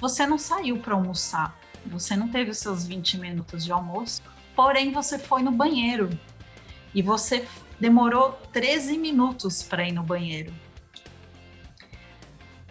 [0.00, 1.54] você não saiu para almoçar,
[1.84, 4.22] você não teve os seus 20 minutos de almoço,
[4.56, 6.08] porém você foi no banheiro
[6.94, 7.46] e você
[7.78, 10.54] demorou 13 minutos para ir no banheiro.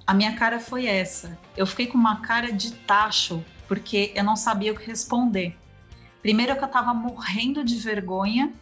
[0.07, 1.37] A minha cara foi essa.
[1.57, 5.57] Eu fiquei com uma cara de tacho porque eu não sabia o que responder.
[6.21, 8.53] Primeiro que eu estava morrendo de vergonha,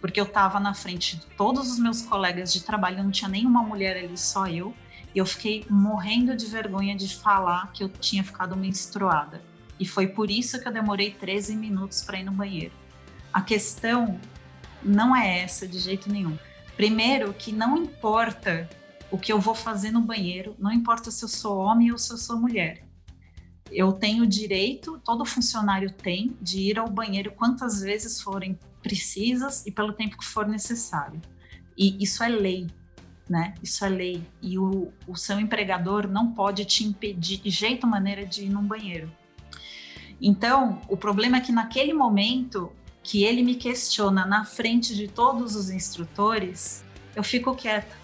[0.00, 3.62] porque eu estava na frente de todos os meus colegas de trabalho, não tinha nenhuma
[3.62, 4.74] mulher ali, só eu.
[5.14, 9.42] E eu fiquei morrendo de vergonha de falar que eu tinha ficado menstruada.
[9.78, 12.72] E foi por isso que eu demorei 13 minutos para ir no banheiro.
[13.30, 14.18] A questão
[14.82, 16.38] não é essa de jeito nenhum.
[16.76, 18.68] Primeiro, que não importa
[19.14, 22.12] o que eu vou fazer no banheiro, não importa se eu sou homem ou se
[22.12, 22.84] eu sou mulher.
[23.70, 29.70] Eu tenho direito, todo funcionário tem, de ir ao banheiro quantas vezes forem precisas e
[29.70, 31.22] pelo tempo que for necessário.
[31.78, 32.66] E isso é lei,
[33.30, 33.54] né?
[33.62, 34.26] Isso é lei.
[34.42, 38.66] E o, o seu empregador não pode te impedir de jeito maneira de ir num
[38.66, 39.12] banheiro.
[40.20, 45.54] Então, o problema é que naquele momento que ele me questiona na frente de todos
[45.54, 46.84] os instrutores,
[47.14, 48.03] eu fico quieta.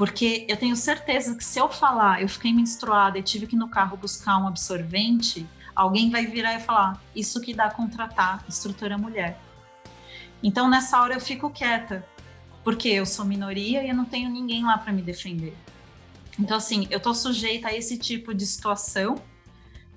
[0.00, 3.58] Porque eu tenho certeza que se eu falar, eu fiquei menstruada e tive que ir
[3.58, 5.46] no carro buscar um absorvente,
[5.76, 9.38] alguém vai virar e falar: Isso que dá contratar instrutora mulher.
[10.42, 12.02] Então, nessa hora, eu fico quieta,
[12.64, 15.54] porque eu sou minoria e eu não tenho ninguém lá para me defender.
[16.38, 19.16] Então, assim, eu tô sujeita a esse tipo de situação.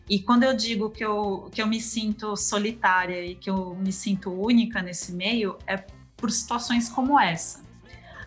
[0.10, 3.94] E quando eu digo que eu, que eu me sinto solitária e que eu me
[3.94, 5.78] sinto única nesse meio, é
[6.18, 7.63] por situações como essa.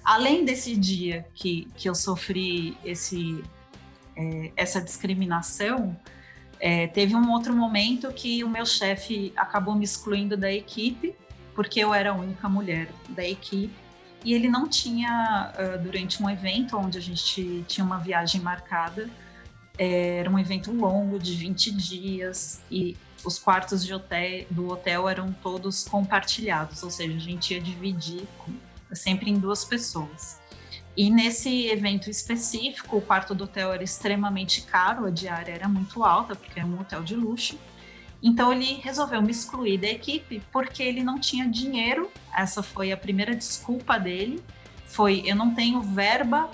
[0.07, 3.43] Além desse dia que, que eu sofri esse,
[4.17, 5.99] é, essa discriminação,
[6.61, 11.13] é, teve um outro momento que o meu chefe acabou me excluindo da equipe,
[11.57, 13.75] porque eu era a única mulher da equipe
[14.25, 19.11] e ele não tinha, uh, durante um evento onde a gente tinha uma viagem marcada,
[19.77, 25.33] eh, era um evento longo de 20 dias e os quartos hotel, do hotel eram
[25.33, 28.27] todos compartilhados, ou seja, a gente ia dividir
[28.93, 30.41] sempre em duas pessoas.
[30.97, 36.03] E nesse evento específico, o quarto do hotel era extremamente caro, a diária era muito
[36.03, 37.59] alta, porque é um hotel de luxo.
[38.23, 42.11] Então ele resolveu me excluir da equipe porque ele não tinha dinheiro.
[42.35, 44.43] Essa foi a primeira desculpa dele.
[44.87, 46.51] Foi eu não tenho verba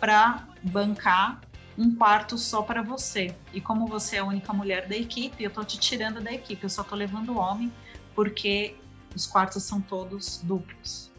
[0.00, 1.40] para bancar
[1.78, 3.34] um quarto só para você.
[3.52, 6.64] E como você é a única mulher da equipe, eu tô te tirando da equipe.
[6.64, 7.72] Eu só tô levando homem
[8.14, 8.76] porque
[9.14, 11.13] os quartos são todos duplos.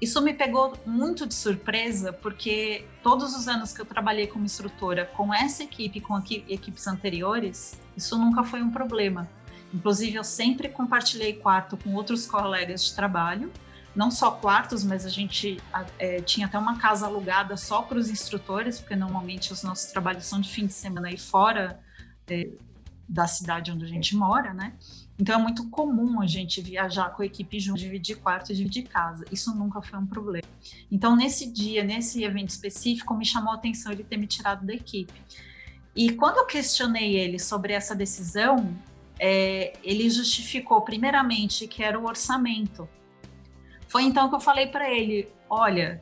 [0.00, 5.04] Isso me pegou muito de surpresa, porque todos os anos que eu trabalhei como instrutora
[5.04, 9.28] com essa equipe, com equipes anteriores, isso nunca foi um problema.
[9.74, 13.52] Inclusive, eu sempre compartilhei quarto com outros colegas de trabalho,
[13.94, 15.60] não só quartos, mas a gente
[15.98, 20.24] é, tinha até uma casa alugada só para os instrutores, porque normalmente os nossos trabalhos
[20.24, 21.80] são de fim de semana aí fora
[22.28, 22.48] é,
[23.08, 24.74] da cidade onde a gente mora, né?
[25.18, 29.24] Então é muito comum a gente viajar com a equipe junto, dividir quarto dividir casa.
[29.32, 30.46] Isso nunca foi um problema.
[30.90, 34.72] Então nesse dia, nesse evento específico, me chamou a atenção ele ter me tirado da
[34.72, 35.12] equipe.
[35.96, 38.72] E quando eu questionei ele sobre essa decisão,
[39.18, 42.88] é, ele justificou primeiramente que era o orçamento.
[43.88, 46.00] Foi então que eu falei para ele: olha,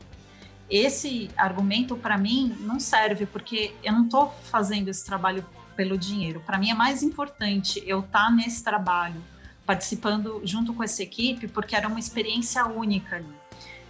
[0.69, 5.47] esse argumento para mim não serve porque eu não estou fazendo esse trabalho
[5.77, 6.41] pelo dinheiro.
[6.41, 9.23] Para mim é mais importante eu estar tá nesse trabalho,
[9.65, 13.35] participando junto com essa equipe, porque era uma experiência única ali.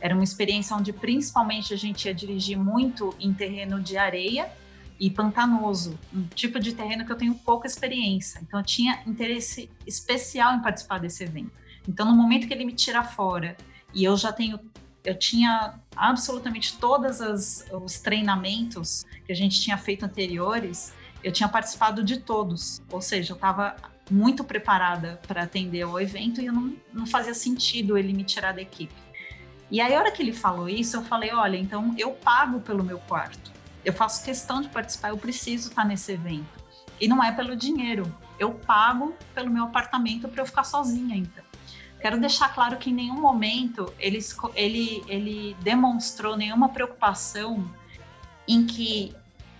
[0.01, 4.51] Era uma experiência onde principalmente a gente ia dirigir muito em terreno de areia
[4.99, 8.41] e pantanoso, um tipo de terreno que eu tenho pouca experiência.
[8.43, 11.53] Então eu tinha interesse especial em participar desse evento.
[11.89, 13.57] Então no momento que ele me tira fora
[13.95, 14.59] e eu já tenho
[15.05, 17.20] eu tinha absolutamente todos
[17.70, 20.93] os treinamentos que a gente tinha feito anteriores,
[21.27, 23.74] eu tinha participado de todos, ou seja, eu estava
[24.09, 28.62] muito preparada para atender ao evento e não, não fazia sentido ele me tirar da
[28.62, 28.95] equipe.
[29.68, 32.85] E aí, a hora que ele falou isso, eu falei: olha, então eu pago pelo
[32.85, 33.51] meu quarto,
[33.85, 36.47] eu faço questão de participar, eu preciso estar nesse evento.
[37.01, 38.05] E não é pelo dinheiro,
[38.39, 41.43] eu pago pelo meu apartamento para eu ficar sozinha, então.
[42.01, 44.20] Quero deixar claro que em nenhum momento ele,
[44.55, 47.68] ele, ele demonstrou nenhuma preocupação
[48.47, 49.12] em que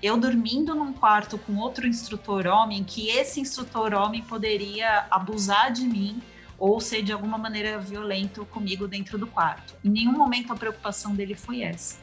[0.03, 5.85] eu dormindo num quarto com outro instrutor homem, que esse instrutor homem poderia abusar de
[5.87, 6.23] mim
[6.59, 9.75] ou ser de alguma maneira violento comigo dentro do quarto.
[9.85, 11.99] Em nenhum momento a preocupação dele foi essa.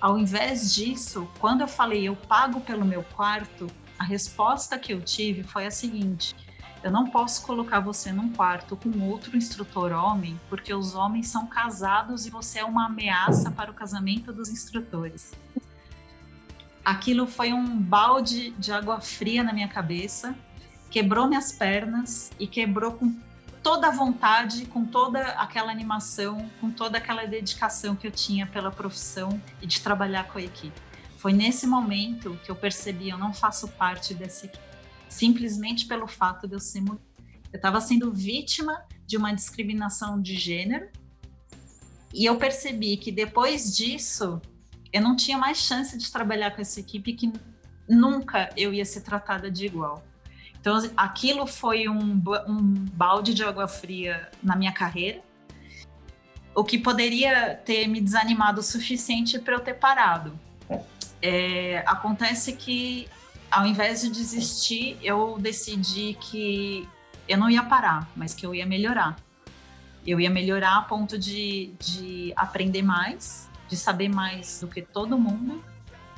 [0.00, 3.66] Ao invés disso, quando eu falei eu pago pelo meu quarto,
[3.98, 6.36] a resposta que eu tive foi a seguinte:
[6.82, 11.46] eu não posso colocar você num quarto com outro instrutor homem, porque os homens são
[11.46, 15.32] casados e você é uma ameaça para o casamento dos instrutores.
[16.86, 20.36] Aquilo foi um balde de água fria na minha cabeça,
[20.88, 23.12] quebrou minhas pernas e quebrou com
[23.60, 28.70] toda a vontade, com toda aquela animação, com toda aquela dedicação que eu tinha pela
[28.70, 30.80] profissão e de trabalhar com a equipe.
[31.18, 34.62] Foi nesse momento que eu percebi, eu não faço parte dessa equipe,
[35.08, 37.02] simplesmente pelo fato de eu ser mulher.
[37.52, 40.88] Eu estava sendo vítima de uma discriminação de gênero
[42.14, 44.40] e eu percebi que depois disso
[44.92, 47.32] eu não tinha mais chance de trabalhar com essa equipe que
[47.88, 50.04] nunca eu ia ser tratada de igual.
[50.60, 55.20] Então, aquilo foi um, um balde de água fria na minha carreira,
[56.54, 60.36] o que poderia ter me desanimado o suficiente para eu ter parado.
[61.20, 63.08] É, acontece que,
[63.50, 66.88] ao invés de desistir, eu decidi que
[67.28, 69.16] eu não ia parar, mas que eu ia melhorar.
[70.06, 75.18] Eu ia melhorar a ponto de, de aprender mais, de saber mais do que todo
[75.18, 75.62] mundo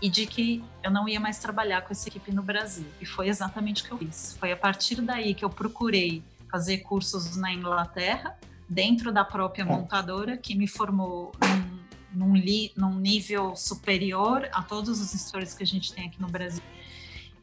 [0.00, 2.86] e de que eu não ia mais trabalhar com essa equipe no Brasil.
[3.00, 4.36] E foi exatamente o que eu fiz.
[4.38, 8.38] Foi a partir daí que eu procurei fazer cursos na Inglaterra,
[8.68, 15.00] dentro da própria montadora, que me formou num, num, li, num nível superior a todos
[15.00, 16.62] os instrutores que a gente tem aqui no Brasil.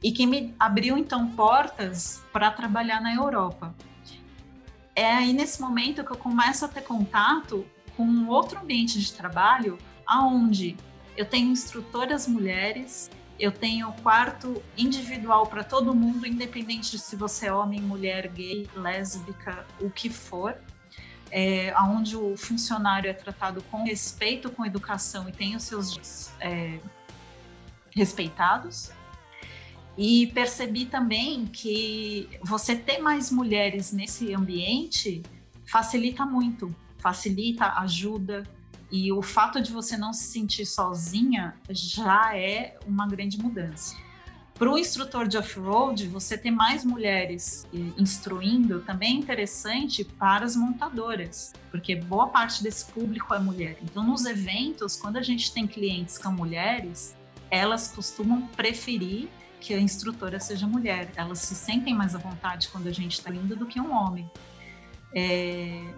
[0.01, 3.73] E que me abriu, então, portas para trabalhar na Europa.
[4.95, 7.65] É aí, nesse momento, que eu começo a ter contato
[7.97, 10.77] com um outro ambiente de trabalho aonde?
[11.15, 17.47] Eu tenho instrutoras mulheres, eu tenho quarto individual para todo mundo, independente de se você
[17.47, 20.57] é homem, mulher, gay, lésbica, o que for,
[21.31, 26.79] é, onde o funcionário é tratado com respeito, com educação e tem os seus é,
[27.91, 28.91] respeitados.
[29.97, 35.23] E percebi também que você ter mais mulheres nesse ambiente
[35.65, 38.43] facilita muito, facilita, ajuda,
[38.95, 43.97] e o fato de você não se sentir sozinha já é uma grande mudança.
[44.53, 47.67] Para o instrutor de off-road, você ter mais mulheres
[47.97, 53.77] instruindo também é interessante para as montadoras, porque boa parte desse público é mulher.
[53.83, 57.17] Então, nos eventos, quando a gente tem clientes com mulheres,
[57.51, 59.27] elas costumam preferir
[59.59, 61.11] que a instrutora seja mulher.
[61.17, 64.31] Elas se sentem mais à vontade quando a gente está indo do que um homem.
[65.13, 65.93] É,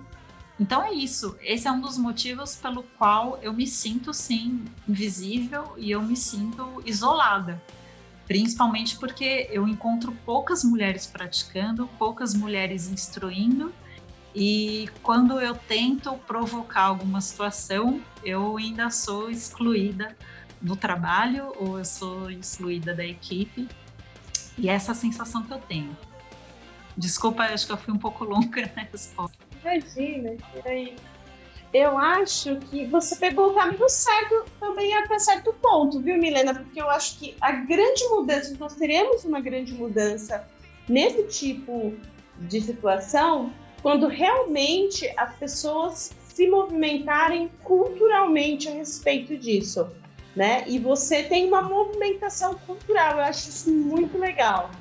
[0.60, 1.38] então é isso.
[1.42, 6.16] Esse é um dos motivos pelo qual eu me sinto sim invisível e eu me
[6.16, 7.62] sinto isolada.
[8.26, 13.74] Principalmente porque eu encontro poucas mulheres praticando, poucas mulheres instruindo,
[14.40, 20.16] e quando eu tento provocar alguma situação, eu ainda sou excluída
[20.62, 23.68] do trabalho ou eu sou excluída da equipe.
[24.56, 25.98] E essa é a sensação que eu tenho.
[26.96, 29.47] Desculpa, acho que eu fui um pouco longa na resposta.
[29.68, 30.96] Imagina, aí.
[31.74, 36.56] Eu acho que você pegou o caminho certo também até certo ponto, viu, Milena?
[36.56, 40.48] Porque eu acho que a grande mudança, nós teremos uma grande mudança
[40.88, 41.94] nesse tipo
[42.38, 43.52] de situação
[43.82, 49.92] quando realmente as pessoas se movimentarem culturalmente a respeito disso,
[50.36, 50.64] né?
[50.68, 54.72] E você tem uma movimentação cultural, eu acho isso muito legal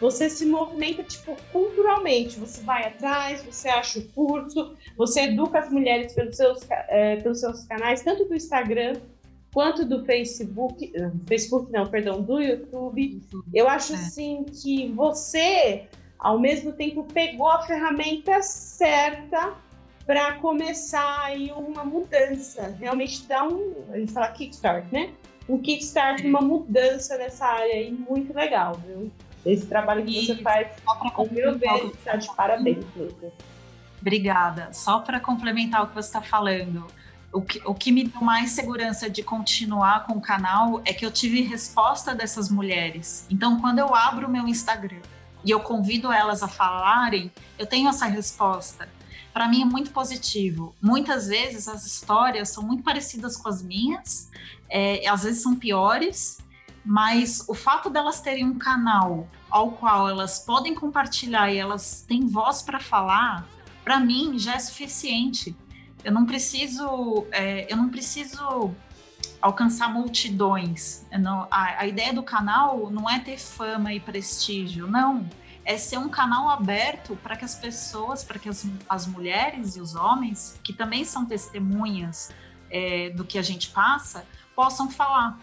[0.00, 2.38] você se movimenta tipo culturalmente.
[2.38, 7.40] Você vai atrás, você acha o curso, você educa as mulheres pelos seus, é, pelos
[7.40, 8.94] seus canais, tanto do Instagram
[9.56, 13.22] quanto do Facebook, eh, Facebook não, perdão, do YouTube.
[13.54, 13.96] Eu acho é.
[13.96, 15.86] assim que você,
[16.18, 19.54] ao mesmo tempo, pegou a ferramenta certa
[20.04, 25.14] para começar aí uma mudança, realmente dar um, a gente fala kickstart, né?
[25.48, 29.10] Um kickstart, uma mudança nessa área aí muito legal, viu?
[29.46, 33.32] Esse trabalho que e você faz, ao meu ver, está de parabéns, Lucas.
[34.00, 34.72] Obrigada.
[34.72, 36.86] Só para complementar o que você está falando,
[37.32, 41.06] o que, o que me deu mais segurança de continuar com o canal é que
[41.06, 43.26] eu tive resposta dessas mulheres.
[43.30, 45.00] Então, quando eu abro o meu Instagram
[45.44, 48.88] e eu convido elas a falarem, eu tenho essa resposta
[49.36, 50.74] para mim é muito positivo.
[50.80, 54.30] Muitas vezes as histórias são muito parecidas com as minhas,
[54.66, 56.38] é, às vezes são piores,
[56.86, 62.26] mas o fato delas terem um canal ao qual elas podem compartilhar e elas têm
[62.26, 63.44] voz para falar,
[63.82, 65.54] para mim já é suficiente.
[66.04, 68.72] Eu não preciso, é, eu não preciso
[69.42, 71.04] alcançar multidões.
[71.10, 75.28] Não, a, a ideia do canal não é ter fama e prestígio, não
[75.64, 79.80] é ser um canal aberto para que as pessoas, para que as, as mulheres e
[79.80, 82.30] os homens, que também são testemunhas
[82.70, 84.24] é, do que a gente passa,
[84.54, 85.40] possam falar.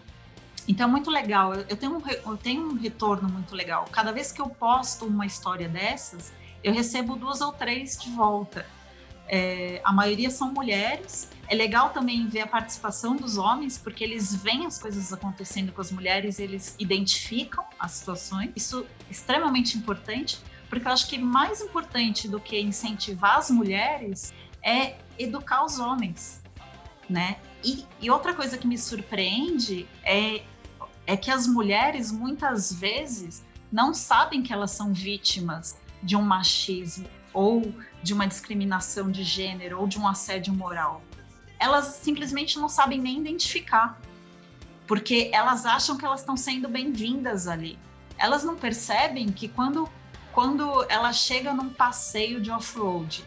[0.66, 3.86] Então é muito legal, eu tenho, um, eu tenho um retorno muito legal.
[3.92, 8.66] Cada vez que eu posto uma história dessas, eu recebo duas ou três de volta.
[9.26, 11.28] É, a maioria são mulheres.
[11.48, 15.80] É legal também ver a participação dos homens, porque eles veem as coisas acontecendo com
[15.80, 18.50] as mulheres, eles identificam as situações.
[18.56, 20.40] Isso é extremamente importante,
[20.70, 26.42] porque eu acho que mais importante do que incentivar as mulheres é educar os homens,
[27.08, 27.36] né?
[27.62, 30.42] E, e outra coisa que me surpreende é,
[31.06, 37.08] é que as mulheres muitas vezes não sabem que elas são vítimas de um machismo
[37.32, 41.02] ou de uma discriminação de gênero ou de um assédio moral.
[41.58, 44.00] Elas simplesmente não sabem nem identificar,
[44.86, 47.78] porque elas acham que elas estão sendo bem-vindas ali.
[48.16, 49.88] Elas não percebem que quando,
[50.32, 53.24] quando ela chega num passeio de off-road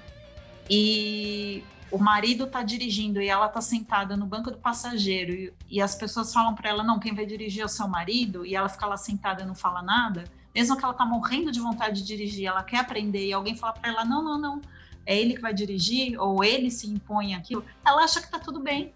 [0.70, 5.82] e o marido está dirigindo e ela está sentada no banco do passageiro e, e
[5.82, 8.70] as pessoas falam para ela não quem vai dirigir é o seu marido e ela
[8.70, 10.26] fica lá sentada e não fala nada
[10.58, 13.74] mesmo que ela tá morrendo de vontade de dirigir, ela quer aprender e alguém fala
[13.74, 14.62] para ela: não, não, não,
[15.06, 18.60] é ele que vai dirigir, ou ele se impõe aquilo, ela acha que tá tudo
[18.60, 18.92] bem.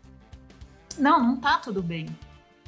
[0.98, 2.08] Não, não tá tudo bem.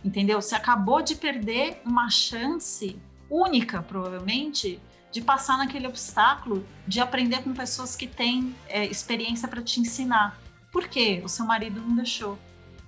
[0.06, 0.40] Entendeu?
[0.40, 4.80] Você acabou de perder uma chance única, provavelmente,
[5.14, 10.40] de passar naquele obstáculo, de aprender com pessoas que têm é, experiência para te ensinar.
[10.72, 11.22] Por quê?
[11.24, 12.38] O seu marido não deixou.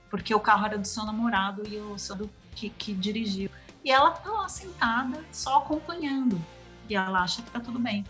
[0.09, 3.51] Porque o carro era do seu namorado e o seu que, que dirigiu.
[3.83, 6.41] E ela tá lá sentada, só acompanhando.
[6.89, 8.03] E ela acha que tá tudo bem.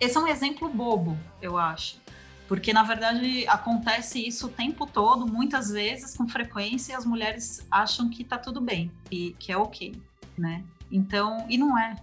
[0.00, 2.00] Esse é um exemplo bobo, eu acho.
[2.48, 7.66] Porque, na verdade, acontece isso o tempo todo, muitas vezes, com frequência, e as mulheres
[7.70, 10.00] acham que tá tudo bem, e que é ok,
[10.38, 10.64] né?
[10.90, 11.96] Então, e não é.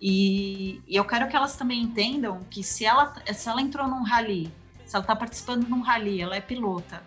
[0.00, 4.02] E, e eu quero que elas também entendam que se ela, se ela entrou num
[4.02, 4.50] rally,
[4.86, 7.02] se ela está participando de um rally, ela é pilota,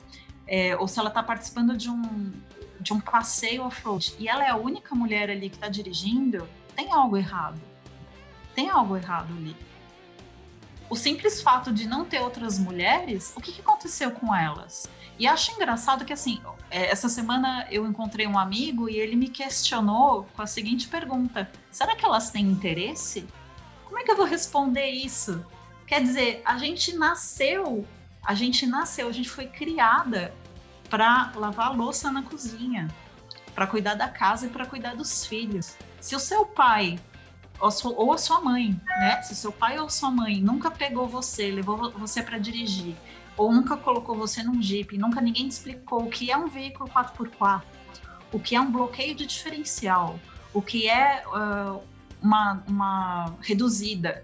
[0.48, 2.32] é, ou se ela está participando de um,
[2.80, 6.92] de um passeio off-road e ela é a única mulher ali que está dirigindo, tem
[6.92, 7.60] algo errado.
[8.54, 9.56] Tem algo errado ali.
[10.90, 14.88] O simples fato de não ter outras mulheres, o que, que aconteceu com elas?
[15.24, 19.30] E acho engraçado que, assim, é, essa semana eu encontrei um amigo e ele me
[19.30, 23.26] questionou com a seguinte pergunta: será que elas têm interesse?
[23.86, 25.42] Como é que eu vou responder isso?
[25.88, 27.88] Quer dizer, a gente nasceu,
[28.22, 30.34] a gente nasceu, a gente foi criada
[30.90, 32.90] para lavar louça na cozinha,
[33.56, 35.78] para cuidar da casa e para cuidar dos filhos.
[36.02, 37.00] Se o seu pai
[37.62, 39.22] ou a sua mãe, né?
[39.22, 42.94] Se seu pai ou sua mãe nunca pegou você, levou você para dirigir,
[43.36, 46.90] ou nunca colocou você num Jeep, nunca ninguém te explicou o que é um veículo
[46.90, 47.62] 4x4,
[48.32, 50.20] o que é um bloqueio de diferencial,
[50.54, 51.82] o que é uh,
[52.22, 54.24] uma, uma reduzida,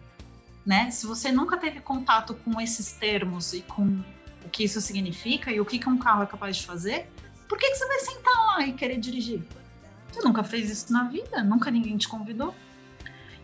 [0.65, 0.91] né?
[0.91, 4.03] Se você nunca teve contato com esses termos e com
[4.45, 7.09] o que isso significa e o que, que um carro é capaz de fazer,
[7.47, 9.43] por que, que você vai sentar lá e querer dirigir?
[10.11, 12.53] Você nunca fez isso na vida, nunca ninguém te convidou.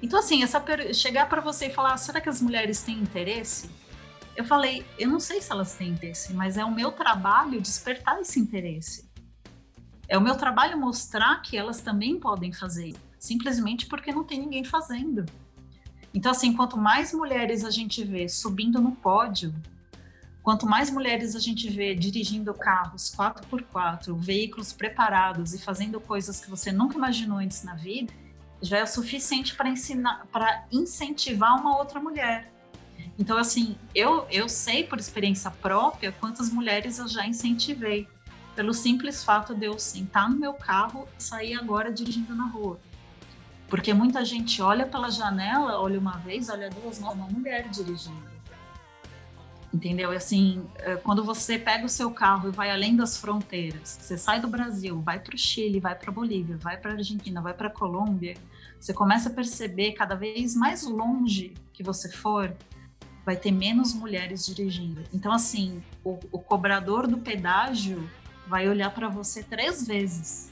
[0.02, 0.64] Então, assim, essa
[0.94, 3.70] chegar para você e falar, será que as mulheres têm interesse?
[4.36, 8.20] Eu falei, eu não sei se elas têm interesse, mas é o meu trabalho despertar
[8.20, 9.10] esse interesse.
[10.08, 14.64] É o meu trabalho mostrar que elas também podem fazer, simplesmente porque não tem ninguém
[14.64, 15.26] fazendo.
[16.14, 19.54] Então, assim, quanto mais mulheres a gente vê subindo no pódio,
[20.46, 26.48] Quanto mais mulheres a gente vê dirigindo carros 4x4, veículos preparados e fazendo coisas que
[26.52, 28.14] você nunca imaginou antes na vida,
[28.62, 29.74] já é o suficiente para
[30.32, 32.54] para incentivar uma outra mulher.
[33.18, 38.08] Então, assim, eu, eu sei por experiência própria quantas mulheres eu já incentivei.
[38.56, 42.80] pelo simples fato de eu sentar no meu carro e sair agora dirigindo na rua.
[43.68, 48.36] Porque muita gente olha pela janela, olha uma vez, olha duas, não, uma mulher dirigindo.
[49.74, 50.14] Entendeu?
[50.14, 54.18] E assim, é, quando você pega o seu carro e vai além das fronteiras, você
[54.18, 57.42] sai do Brasil, vai para o Chile, vai para a Bolívia, vai para a Argentina,
[57.42, 58.38] vai para a Colômbia,
[58.80, 62.56] você começa a perceber cada vez mais longe que você for,
[63.26, 65.02] vai ter menos mulheres dirigindo.
[65.12, 68.08] Então, assim, o, o cobrador do pedágio
[68.48, 70.52] vai olhar para você três vezes,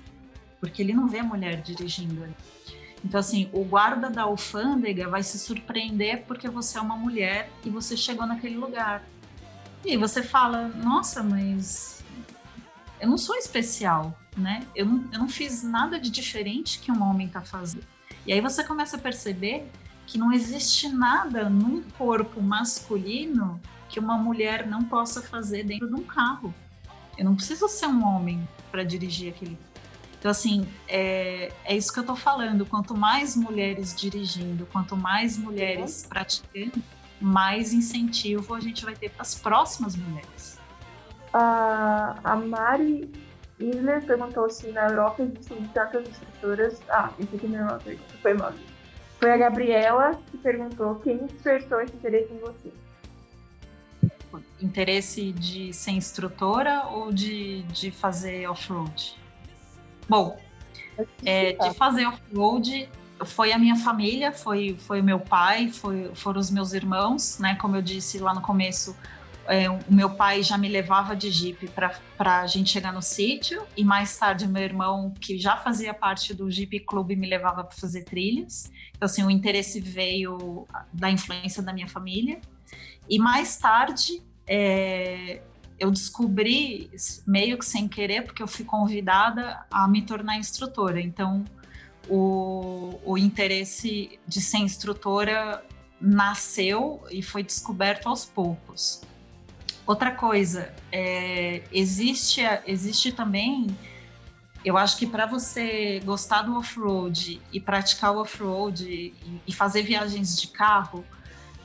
[0.59, 2.35] porque ele não vê mulher dirigindo ali.
[3.05, 7.69] Então, assim, o guarda da alfândega vai se surpreender porque você é uma mulher e
[7.69, 9.03] você chegou naquele lugar.
[9.85, 12.01] E você fala, nossa, mas
[12.99, 14.65] eu não sou especial, né?
[14.73, 17.85] Eu não, eu não fiz nada de diferente que um homem está fazendo.
[18.25, 19.69] E aí você começa a perceber
[20.05, 25.95] que não existe nada num corpo masculino que uma mulher não possa fazer dentro de
[25.95, 26.53] um carro.
[27.17, 29.57] Eu não preciso ser um homem para dirigir aquele.
[30.19, 32.65] Então, assim, é, é isso que eu estou falando.
[32.65, 36.81] Quanto mais mulheres dirigindo, quanto mais mulheres praticando,
[37.21, 40.59] mais incentivo a gente vai ter para as próximas mulheres.
[41.33, 43.11] A, a Mari
[43.59, 46.81] Isler perguntou se na Europa existem tantas instrutoras.
[46.89, 48.53] Ah, esse aqui não é uma pergunta, foi mal.
[49.23, 52.73] Foi a Gabriela que perguntou quem despertou esse interesse em você.
[54.61, 59.17] Interesse de ser instrutora ou de, de fazer off-road?
[60.09, 60.37] Bom,
[61.23, 62.89] é, de fazer off-road
[63.23, 67.55] foi a minha família, foi, foi meu pai, foi, foram os meus irmãos, né?
[67.55, 68.93] Como eu disse lá no começo,
[69.47, 73.63] é, o meu pai já me levava de jipe para a gente chegar no sítio,
[73.75, 77.75] e mais tarde meu irmão, que já fazia parte do Jeep Clube, me levava para
[77.75, 78.71] fazer trilhas.
[78.91, 82.39] Então, assim, o interesse veio da influência da minha família.
[83.09, 85.41] E mais tarde, é,
[85.77, 86.89] eu descobri,
[87.27, 91.01] meio que sem querer, porque eu fui convidada a me tornar instrutora.
[91.01, 91.43] Então,
[92.09, 95.63] o, o interesse de ser instrutora
[95.99, 99.01] nasceu e foi descoberto aos poucos.
[99.85, 103.67] Outra coisa, é, existe, existe também,
[104.63, 109.13] eu acho que para você gostar do off-road e praticar o off-road e,
[109.45, 111.03] e, fazer viagens de carro,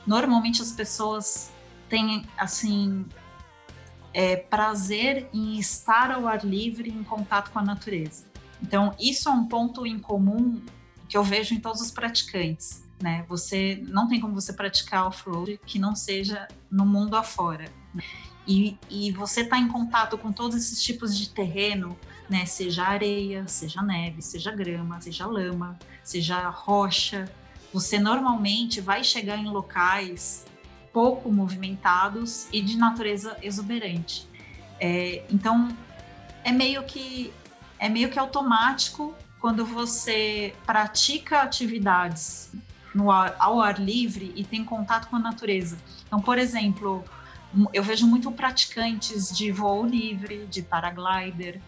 [0.05, 1.49] normalmente as pessoas
[1.87, 3.05] têm, assim,
[4.13, 8.25] é, prazer em estar ao ar livre, em contato com a natureza.
[8.61, 10.61] Então, isso é um ponto em comum
[11.07, 12.83] que eu vejo em todos os praticantes.
[13.01, 13.23] Né?
[13.29, 17.65] Você não tem como você praticar off-road que não seja no mundo afora.
[18.47, 21.97] E, e você está em contato com todos esses tipos de terreno,
[22.29, 22.45] né?
[22.45, 27.31] Seja areia, seja neve, seja grama, seja lama, seja rocha.
[27.73, 30.45] Você normalmente vai chegar em locais
[30.91, 34.27] pouco movimentados e de natureza exuberante.
[34.79, 35.69] É, então
[36.43, 37.33] é meio que
[37.77, 42.51] é meio que automático quando você pratica atividades
[42.93, 45.77] no ar, ao ar livre e tem contato com a natureza.
[46.05, 47.03] Então, por exemplo,
[47.73, 51.59] eu vejo muito praticantes de voo livre, de paraglider,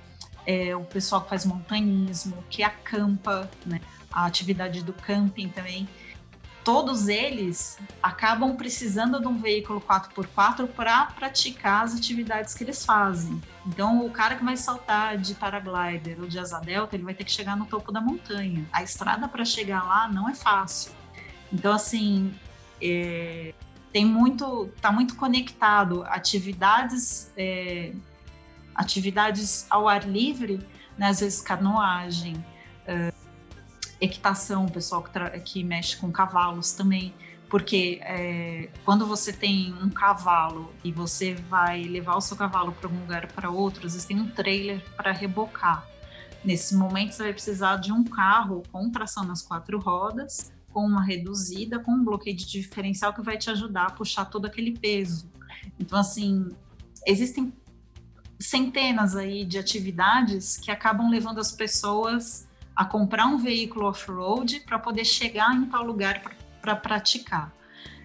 [0.46, 3.80] é, o pessoal que faz montanhismo, que acampa, né?
[4.12, 5.88] a atividade do camping também.
[6.64, 13.42] Todos eles acabam precisando de um veículo 4x4 para praticar as atividades que eles fazem.
[13.66, 17.24] Então, o cara que vai saltar de paraglider ou de asa delta, ele vai ter
[17.24, 18.64] que chegar no topo da montanha.
[18.72, 20.92] A estrada para chegar lá não é fácil.
[21.52, 22.32] Então, assim,
[22.80, 23.56] é,
[23.92, 27.94] tem muito, está muito conectado atividades, é,
[28.74, 30.60] atividades ao ar livre,
[30.98, 32.44] né, às vezes canoagem,
[32.86, 33.12] é,
[34.00, 37.14] equitação, pessoal que, que, mexe com cavalos também,
[37.50, 42.90] porque é, quando você tem um cavalo e você vai levar o seu cavalo para
[42.90, 45.86] um lugar para outro, às vezes tem um trailer para rebocar.
[46.44, 51.04] Nesse momento você vai precisar de um carro com tração nas quatro rodas com uma
[51.04, 55.30] reduzida, com um bloqueio de diferencial que vai te ajudar a puxar todo aquele peso.
[55.80, 56.50] Então, assim,
[57.06, 57.54] existem
[58.40, 64.80] centenas aí de atividades que acabam levando as pessoas a comprar um veículo off-road para
[64.80, 66.22] poder chegar em tal lugar
[66.62, 67.54] para praticar.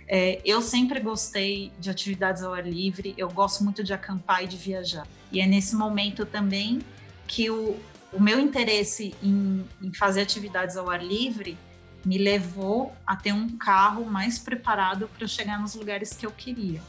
[0.08, 4.46] É, eu sempre gostei de atividades ao ar livre, eu gosto muito de acampar e
[4.46, 5.06] de viajar.
[5.32, 6.80] E é nesse momento também
[7.26, 7.76] que o,
[8.12, 11.58] o meu interesse em, em fazer atividades ao ar livre
[12.06, 16.80] me levou a ter um carro mais preparado para chegar nos lugares que eu queria.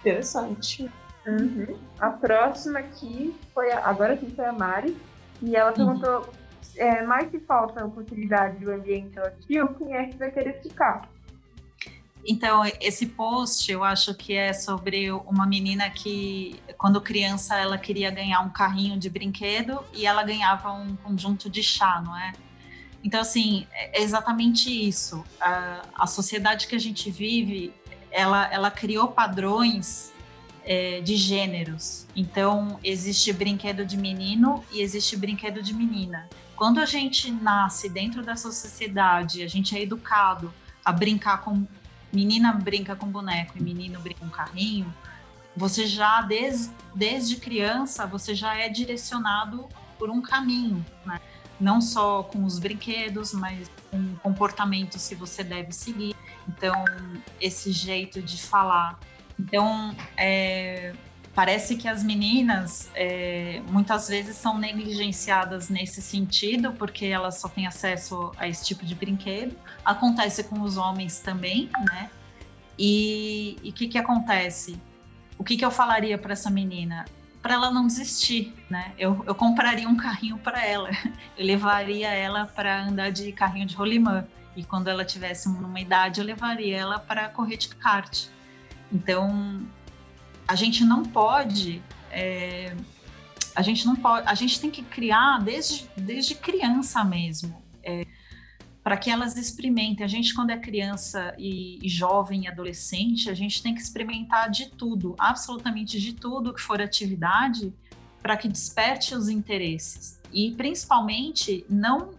[0.00, 0.90] Interessante.
[1.26, 1.78] Uhum.
[1.98, 4.94] A próxima aqui foi a, agora sim foi a Mari
[5.40, 6.24] e ela perguntou uhum.
[6.76, 11.08] é, mais se falta oportunidade do ambiente hostil, quem é que vai querer ficar?
[12.26, 18.10] Então, esse post eu acho que é sobre uma menina que, quando criança, ela queria
[18.10, 22.32] ganhar um carrinho de brinquedo e ela ganhava um conjunto de chá, não é?
[23.08, 25.24] Então, assim, é exatamente isso.
[25.40, 27.72] A, a sociedade que a gente vive,
[28.10, 30.12] ela, ela criou padrões
[30.62, 32.06] é, de gêneros.
[32.14, 36.28] Então, existe brinquedo de menino e existe brinquedo de menina.
[36.54, 40.52] Quando a gente nasce dentro dessa sociedade, a gente é educado
[40.84, 41.66] a brincar com
[42.12, 44.94] menina brinca com boneco e menino brinca com carrinho,
[45.56, 49.66] você já desde, desde criança você já é direcionado
[49.98, 51.18] por um caminho, né?
[51.60, 56.14] Não só com os brinquedos, mas com comportamentos que você deve seguir.
[56.48, 56.84] Então,
[57.40, 58.98] esse jeito de falar.
[59.38, 60.92] Então, é,
[61.34, 67.66] parece que as meninas é, muitas vezes são negligenciadas nesse sentido, porque elas só têm
[67.66, 69.56] acesso a esse tipo de brinquedo.
[69.84, 72.10] Acontece com os homens também, né?
[72.78, 74.80] E o que, que acontece?
[75.36, 77.04] O que, que eu falaria para essa menina?
[77.48, 78.92] Para ela não desistir, né?
[78.98, 80.90] Eu, eu compraria um carrinho para ela,
[81.34, 84.26] eu levaria ela para andar de carrinho de rolimã.
[84.54, 88.26] E quando ela tivesse uma idade, eu levaria ela para correr de kart.
[88.92, 89.66] Então,
[90.46, 91.82] a gente não pode.
[92.10, 92.76] É,
[93.56, 94.28] a gente não pode.
[94.28, 97.62] A gente tem que criar desde, desde criança mesmo.
[98.88, 100.02] Para que elas experimentem.
[100.02, 104.48] A gente, quando é criança e, e jovem e adolescente, a gente tem que experimentar
[104.48, 107.70] de tudo, absolutamente de tudo que for atividade,
[108.22, 110.18] para que desperte os interesses.
[110.32, 112.14] E, principalmente, não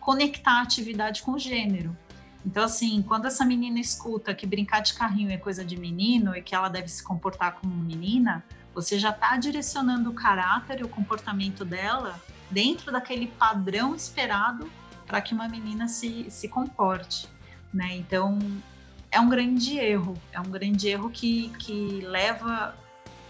[0.00, 1.94] conectar a atividade com o gênero.
[2.42, 6.40] Então, assim, quando essa menina escuta que brincar de carrinho é coisa de menino e
[6.40, 8.42] que ela deve se comportar como menina,
[8.74, 12.18] você já está direcionando o caráter e o comportamento dela
[12.50, 14.70] dentro daquele padrão esperado
[15.08, 17.26] para que uma menina se, se comporte,
[17.72, 17.96] né?
[17.96, 18.38] Então
[19.10, 22.76] é um grande erro, é um grande erro que, que leva,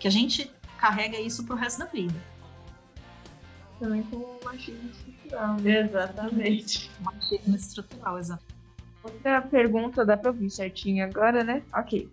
[0.01, 2.21] que a gente carrega isso para o resto da vida.
[3.79, 5.57] Também com o machismo estrutural.
[5.61, 5.81] Né?
[5.81, 6.91] Exatamente.
[7.01, 8.45] Machismo estrutural, exato.
[9.05, 11.63] Outra pergunta dá para ouvir certinho agora, né?
[11.73, 12.11] Ok.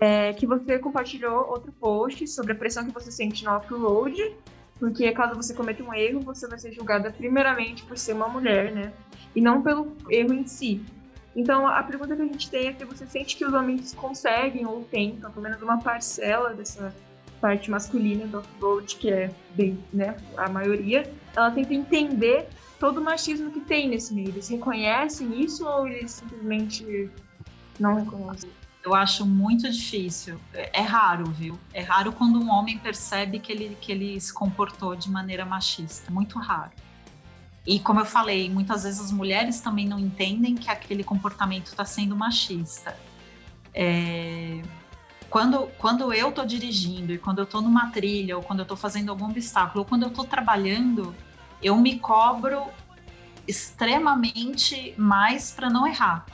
[0.00, 4.36] É que você compartilhou outro post sobre a pressão que você sente no off-road
[4.82, 8.72] porque caso você cometa um erro, você vai ser julgada primeiramente por ser uma mulher,
[8.72, 8.92] né?
[9.32, 10.84] E não pelo erro em si.
[11.36, 14.66] Então, a pergunta que a gente tem é se você sente que os homens conseguem
[14.66, 16.92] ou tentam, pelo menos uma parcela dessa
[17.40, 22.48] parte masculina do off-road, que é bem, né, a maioria, ela tenta entender
[22.80, 24.30] todo o machismo que tem nesse meio.
[24.30, 27.08] Eles reconhecem isso ou eles simplesmente
[27.78, 28.50] não reconhecem?
[28.84, 30.40] Eu acho muito difícil.
[30.52, 31.58] É, é raro, viu?
[31.72, 36.10] É raro quando um homem percebe que ele, que ele se comportou de maneira machista.
[36.10, 36.72] Muito raro.
[37.64, 41.84] E como eu falei, muitas vezes as mulheres também não entendem que aquele comportamento está
[41.84, 42.98] sendo machista.
[43.72, 44.62] É...
[45.30, 48.76] Quando, quando eu estou dirigindo e quando eu estou numa trilha ou quando eu estou
[48.76, 51.14] fazendo algum obstáculo ou quando eu estou trabalhando,
[51.62, 52.66] eu me cobro
[53.46, 56.26] extremamente mais para não errar.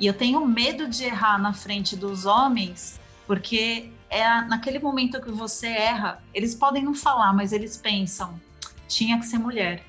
[0.00, 5.30] E eu tenho medo de errar na frente dos homens, porque é naquele momento que
[5.30, 8.40] você erra, eles podem não falar, mas eles pensam,
[8.88, 9.84] tinha que ser mulher.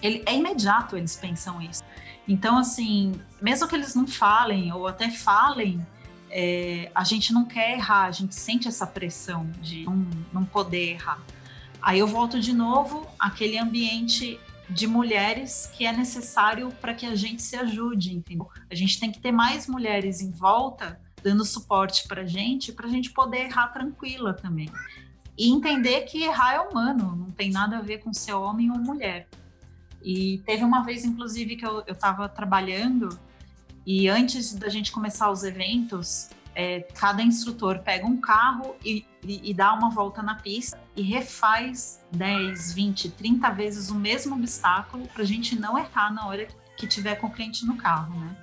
[0.00, 1.82] Ele, é imediato eles pensam isso.
[2.26, 5.86] Então, assim, mesmo que eles não falem ou até falem,
[6.30, 10.92] é, a gente não quer errar, a gente sente essa pressão de não, não poder
[10.92, 11.20] errar.
[11.82, 17.14] Aí eu volto de novo àquele ambiente de mulheres que é necessário para que a
[17.14, 18.48] gente se ajude, entendeu?
[18.70, 22.86] A gente tem que ter mais mulheres em volta dando suporte para a gente, para
[22.86, 24.70] a gente poder errar tranquila também.
[25.38, 28.78] E entender que errar é humano, não tem nada a ver com ser homem ou
[28.78, 29.28] mulher.
[30.02, 33.08] E teve uma vez, inclusive, que eu estava trabalhando
[33.84, 39.50] e antes da gente começar os eventos, é, cada instrutor pega um carro e, e,
[39.50, 45.06] e, dá uma volta na pista e refaz 10, 20, 30 vezes o mesmo obstáculo
[45.08, 46.46] para a gente não errar na hora
[46.76, 48.36] que tiver com o cliente no carro, né?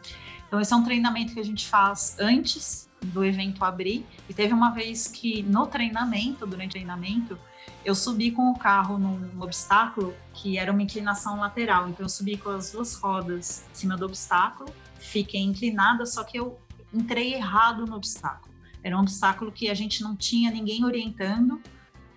[0.48, 4.04] Então, esse é um treinamento que a gente faz antes do evento abrir.
[4.28, 7.38] E teve uma vez que no treinamento, durante o treinamento,
[7.86, 11.88] eu subi com o carro num obstáculo que era uma inclinação lateral.
[11.90, 16.40] Então, eu subi com as duas rodas em cima do obstáculo, fiquei inclinada, só que
[16.40, 16.60] eu
[16.94, 18.54] entrei errado no obstáculo.
[18.84, 21.62] Era um obstáculo que a gente não tinha ninguém orientando,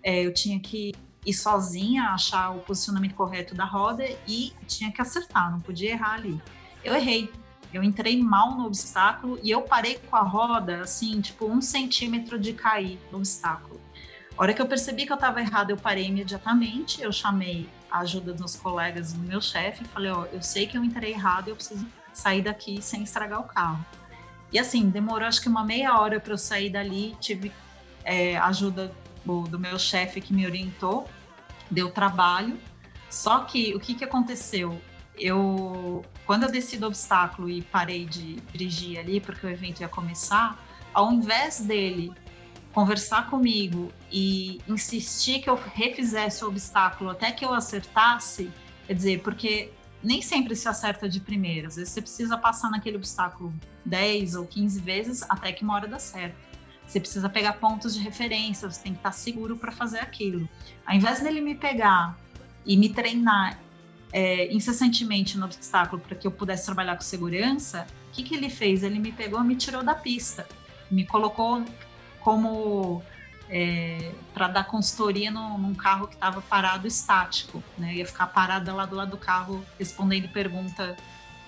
[0.03, 0.93] é, eu tinha que
[1.25, 6.15] ir sozinha, achar o posicionamento correto da roda e tinha que acertar, não podia errar
[6.15, 6.41] ali.
[6.85, 7.31] Eu errei,
[7.73, 12.39] eu entrei mal no obstáculo e eu parei com a roda, assim, tipo, um centímetro
[12.39, 13.81] de cair no obstáculo.
[14.37, 18.01] A hora que eu percebi que eu estava errado, eu parei imediatamente, eu chamei a
[18.01, 21.49] ajuda dos colegas do meu chefe e falei, ó, eu sei que eu entrei errado,
[21.49, 23.85] eu preciso sair daqui sem estragar o carro.
[24.53, 27.51] E assim, demorou acho que uma meia hora para eu sair dali, tive
[28.05, 28.93] é, ajuda
[29.25, 31.09] do, do meu chefe que me orientou,
[31.71, 32.59] deu trabalho.
[33.09, 34.81] Só que o que, que aconteceu?
[35.19, 39.89] Eu, quando eu desci do obstáculo e parei de dirigir ali, porque o evento ia
[39.89, 40.59] começar,
[40.93, 42.13] ao invés dele
[42.73, 48.51] conversar comigo e insistir que eu refizesse o obstáculo até que eu acertasse,
[48.87, 49.71] quer dizer, porque
[50.03, 53.53] nem sempre se acerta de primeira, às vezes você precisa passar naquele obstáculo
[53.85, 56.37] 10 ou 15 vezes até que uma hora dá certo.
[56.87, 60.49] Você precisa pegar pontos de referência, você tem que estar seguro para fazer aquilo.
[60.85, 62.19] Ao invés dele me pegar
[62.67, 63.59] e me treinar
[64.13, 68.51] é, incessantemente no obstáculo para que eu pudesse trabalhar com segurança, o que, que ele
[68.51, 68.83] fez?
[68.83, 70.47] Ele me pegou me tirou da pista,
[70.91, 71.65] me colocou
[72.21, 73.03] como
[73.55, 77.97] é, para dar consultoria no, num carro que estava parado estático, né?
[77.97, 80.97] Ia ficar parada lá do lado do carro respondendo pergunta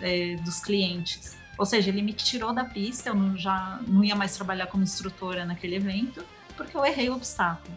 [0.03, 1.39] é, dos clientes.
[1.57, 4.83] Ou seja, ele me tirou da pista, eu não, já não ia mais trabalhar como
[4.83, 6.23] instrutora naquele evento,
[6.59, 7.75] porque eu errei o obstáculo.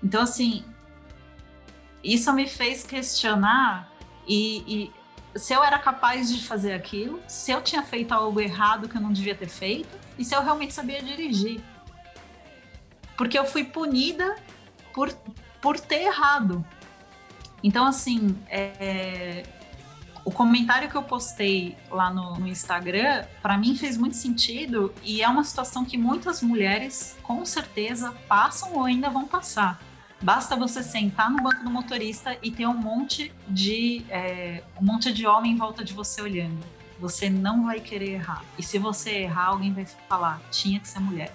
[0.00, 0.64] Então, assim,
[2.02, 3.90] isso me fez questionar
[4.28, 4.92] e,
[5.34, 8.96] e se eu era capaz de fazer aquilo, se eu tinha feito algo errado que
[8.96, 11.60] eu não devia ter feito, e se eu realmente sabia dirigir
[13.16, 14.36] porque eu fui punida
[14.92, 15.12] por,
[15.60, 16.64] por ter errado.
[17.62, 19.42] Então, assim, é,
[20.24, 25.22] o comentário que eu postei lá no, no Instagram, para mim fez muito sentido e
[25.22, 29.80] é uma situação que muitas mulheres, com certeza, passam ou ainda vão passar.
[30.22, 35.12] Basta você sentar no banco do motorista e ter um monte de é, um monte
[35.12, 36.64] de homem em volta de você olhando.
[36.98, 38.42] Você não vai querer errar.
[38.56, 41.34] E se você errar, alguém vai falar: tinha que ser mulher.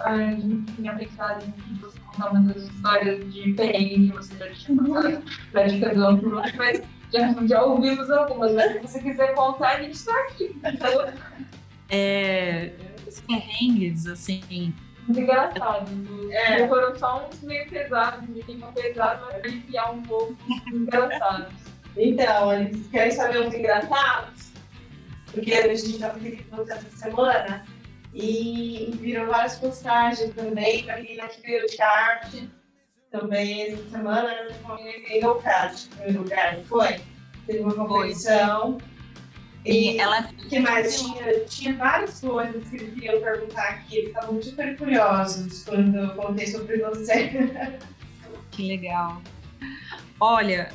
[0.00, 4.78] A gente tinha pensado em você contar umas histórias de perrengue que você já tinha
[4.78, 5.22] passado
[6.56, 6.82] mas
[7.12, 10.56] já, já ouvimos algumas, mas se você quiser contar, a gente está aqui.
[11.90, 12.72] É,
[13.06, 14.72] os perrengues, assim.
[15.06, 15.90] Muito engraçado.
[16.30, 16.66] É.
[16.66, 20.34] Foram só uns meio pesados, de clima pesado, mas aliviar um pouco
[20.72, 21.52] engraçados.
[21.96, 24.52] Então, eles querem saber uns engraçados?
[25.32, 27.64] Porque a gente já fez essa semana
[28.14, 32.34] e viram várias postagens também para quem não viu o chart.
[33.10, 34.34] Também essa semana
[35.08, 37.00] em o kart, primeiro lugar, não foi?
[37.46, 38.78] Teve uma competição.
[39.64, 41.00] E ela que mais?
[41.00, 43.96] Tinha, tinha várias coisas que eles queriam perguntar aqui.
[43.96, 47.30] Eles estavam super curiosos quando eu contei sobre você.
[48.50, 49.22] Que legal.
[50.20, 50.70] Olha,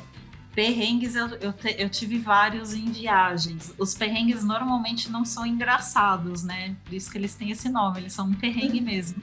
[0.58, 3.72] Perrengues eu, eu, te, eu, tive vários em viagens.
[3.78, 6.74] Os perrengues normalmente não são engraçados, né?
[6.84, 9.22] Por isso que eles têm esse nome, eles são um perrengue mesmo.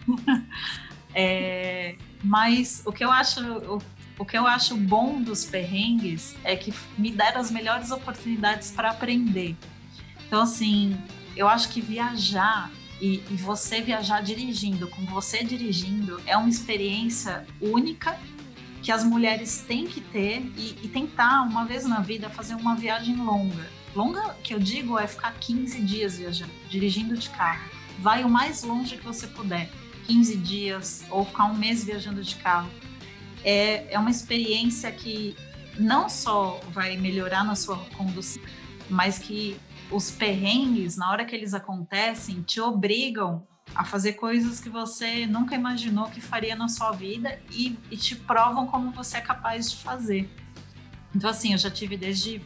[1.14, 3.42] é, mas o que eu acho.
[3.42, 3.82] O,
[4.18, 8.92] o que eu acho bom dos perrengues é que me deram as melhores oportunidades para
[8.92, 9.58] aprender.
[10.26, 10.98] Então, assim,
[11.36, 12.72] eu acho que viajar
[13.02, 18.18] e, e, você viajar dirigindo, com você dirigindo, é uma experiência única
[18.86, 22.76] que as mulheres têm que ter e, e, tentar, uma vez na vida, fazer uma
[22.76, 23.68] viagem longa.
[23.96, 27.68] Longa, que eu digo, é ficar 15 dias viajando, dirigindo de carro.
[27.98, 29.72] Vai o mais longe que você puder,
[30.06, 32.70] 15 dias, ou ficar um mês viajando de carro.
[33.44, 35.36] É, é uma experiência que
[35.80, 38.44] não só vai melhorar na sua condução,
[38.88, 39.58] mas que
[39.90, 45.54] os perrengues, na hora que eles acontecem, te obrigam a fazer coisas que você nunca
[45.54, 49.78] imaginou que faria na sua vida e, e te provam como você é capaz de
[49.78, 50.30] fazer.
[51.14, 52.42] Então, assim, eu já tive desde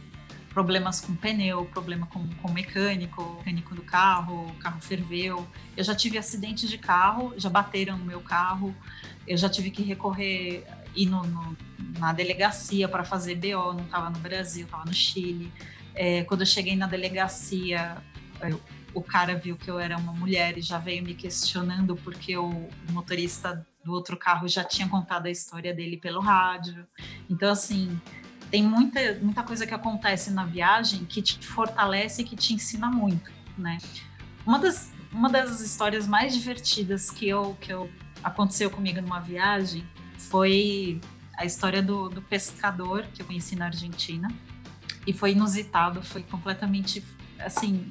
[0.50, 5.46] problemas com pneu, problema com, com mecânico, mecânico do carro, o carro ferveu.
[5.76, 8.74] Eu já tive acidente de carro, já bateram no meu carro.
[9.26, 11.56] Eu já tive que recorrer ir no, no,
[11.98, 15.52] na delegacia para fazer BO, não estava no Brasil, estava no Chile.
[15.94, 17.96] É, quando eu cheguei na delegacia,
[18.40, 18.60] eu,
[18.94, 22.68] o cara viu que eu era uma mulher e já veio me questionando porque o
[22.90, 26.86] motorista do outro carro já tinha contado a história dele pelo rádio.
[27.28, 28.00] Então, assim,
[28.50, 32.90] tem muita, muita coisa que acontece na viagem que te fortalece e que te ensina
[32.90, 33.78] muito, né?
[34.44, 37.90] Uma das, uma das histórias mais divertidas que eu, que eu
[38.22, 39.86] aconteceu comigo numa viagem
[40.18, 41.00] foi
[41.36, 44.28] a história do, do pescador que eu conheci na Argentina.
[45.06, 47.02] E foi inusitado, foi completamente,
[47.38, 47.90] assim,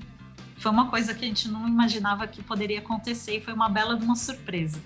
[0.59, 3.95] foi uma coisa que a gente não imaginava que poderia acontecer e foi uma bela
[3.95, 4.79] de uma surpresa.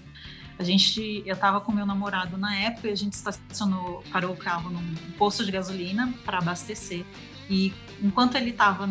[0.57, 4.37] A gente, eu estava com meu namorado na época e a gente estacionou, parou o
[4.37, 7.03] carro num posto de gasolina para abastecer.
[7.49, 8.87] E enquanto ele estava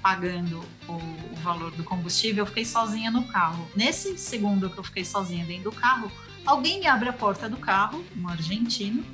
[0.00, 3.68] pagando o, o, valor do combustível, eu fiquei sozinha no carro.
[3.74, 6.10] Nesse segundo que eu fiquei sozinha dentro do carro,
[6.46, 9.04] alguém me abre a porta do carro, um argentino,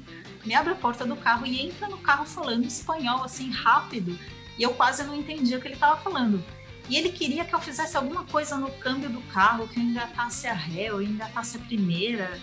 [0.45, 4.17] me abre a porta do carro e entra no carro falando espanhol assim rápido.
[4.59, 6.45] E eu quase não entendia o que ele estava falando.
[6.89, 10.47] E ele queria que eu fizesse alguma coisa no câmbio do carro, que eu engatasse
[10.47, 12.41] a ré, ou engatasse a primeira.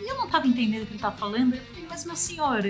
[0.00, 1.54] E eu não estava entendendo o que ele estava falando.
[1.54, 2.62] Eu falei, mas meu senhor,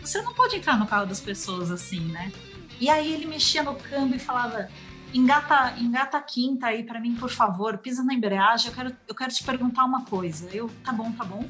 [0.00, 2.32] você não pode entrar no carro das pessoas assim, né?
[2.80, 4.68] E aí ele mexia no câmbio e falava:
[5.12, 9.14] engata, engata a quinta aí para mim, por favor, pisa na embreagem, eu quero, eu
[9.14, 10.48] quero te perguntar uma coisa.
[10.52, 11.48] Eu, tá bom, tá bom.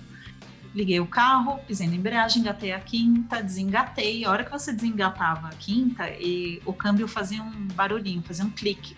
[0.75, 4.25] Liguei o carro, pisei na embreagem, engatei a quinta, desengatei.
[4.25, 8.51] A hora que você desengatava a quinta, e o câmbio fazia um barulhinho, fazia um
[8.51, 8.97] clique.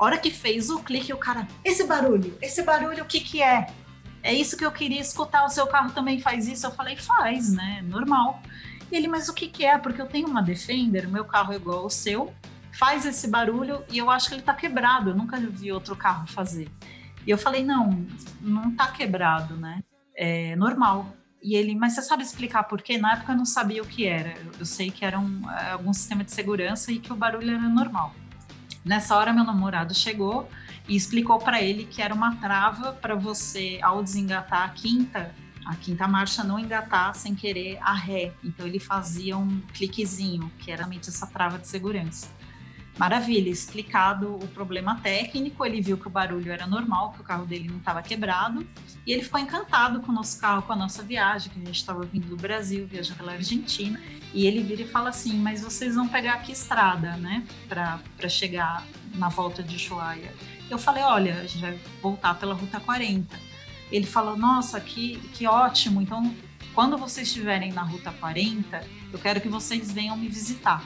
[0.00, 3.66] Hora que fez o clique, o cara, esse barulho, esse barulho, o que que é?
[4.22, 6.66] É isso que eu queria escutar, o seu carro também faz isso?
[6.66, 7.84] Eu falei, faz, né?
[7.86, 8.42] Normal.
[8.90, 9.76] E ele, mas o que que é?
[9.76, 12.32] Porque eu tenho uma Defender, meu carro é igual ao seu,
[12.72, 16.26] faz esse barulho e eu acho que ele tá quebrado, eu nunca vi outro carro
[16.26, 16.70] fazer.
[17.26, 18.06] E eu falei, não,
[18.40, 19.82] não tá quebrado, né?
[20.16, 21.14] É normal.
[21.42, 22.96] E ele, mas você sabe explicar por quê?
[22.96, 24.32] Na época eu não sabia o que era.
[24.58, 28.14] Eu sei que era um, algum sistema de segurança e que o barulho era normal.
[28.84, 30.48] Nessa hora, meu namorado chegou
[30.88, 35.34] e explicou para ele que era uma trava para você, ao desengatar a quinta,
[35.66, 38.32] a quinta marcha não engatar sem querer a ré.
[38.42, 42.28] Então ele fazia um cliquezinho, que era realmente essa trava de segurança.
[42.98, 47.46] Maravilha, explicado o problema técnico, ele viu que o barulho era normal, que o carro
[47.46, 48.66] dele não estava quebrado,
[49.06, 51.76] e ele ficou encantado com o nosso carro, com a nossa viagem, que a gente
[51.76, 53.98] estava vindo do Brasil, viajando pela Argentina,
[54.34, 58.86] e ele vira e fala assim, mas vocês vão pegar aqui estrada, né, para chegar
[59.14, 60.34] na volta de Ushuaia.
[60.68, 63.34] Eu falei, olha, a gente vai voltar pela Ruta 40.
[63.90, 66.32] Ele falou, nossa, que, que ótimo, então
[66.74, 70.84] quando vocês estiverem na Ruta 40, eu quero que vocês venham me visitar.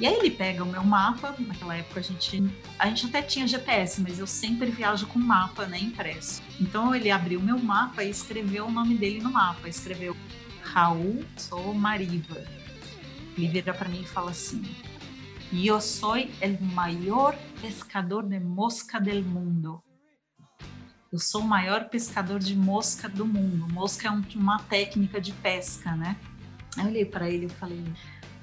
[0.00, 2.42] E aí ele pega o meu mapa, naquela época a gente,
[2.78, 6.42] a gente até tinha GPS, mas eu sempre viajo com mapa, né, impresso.
[6.60, 10.16] Então ele abriu meu mapa e escreveu o nome dele no mapa, escreveu
[10.62, 12.44] Raul Sou Mariva.
[13.36, 14.62] Ele vira para mim e fala assim:
[15.52, 19.80] Eu sou o maior pescador de mosca do mundo.
[21.12, 23.72] Eu sou o maior pescador de mosca do mundo.
[23.72, 26.16] Mosca é uma técnica de pesca, né?
[26.76, 27.84] Eu olhei para ele e falei: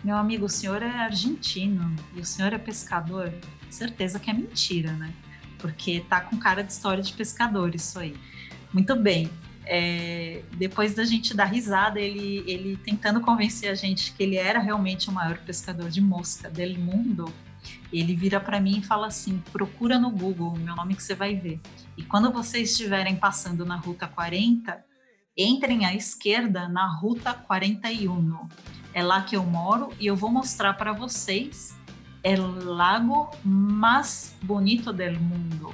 [0.03, 3.31] meu amigo, o senhor é argentino e o senhor é pescador?
[3.69, 5.13] Certeza que é mentira, né?
[5.59, 8.15] Porque tá com cara de história de pescador isso aí.
[8.73, 9.29] Muito bem.
[9.63, 14.59] É, depois da gente dar risada, ele, ele tentando convencer a gente que ele era
[14.59, 17.31] realmente o maior pescador de mosca do mundo,
[17.93, 21.13] ele vira para mim e fala assim: procura no Google o meu nome que você
[21.13, 21.59] vai ver.
[21.95, 24.83] E quando vocês estiverem passando na Ruta 40,
[25.37, 28.47] entrem à esquerda na Ruta 41
[28.93, 31.75] é lá que eu moro e eu vou mostrar para vocês
[32.23, 35.73] o lago mais bonito do mundo.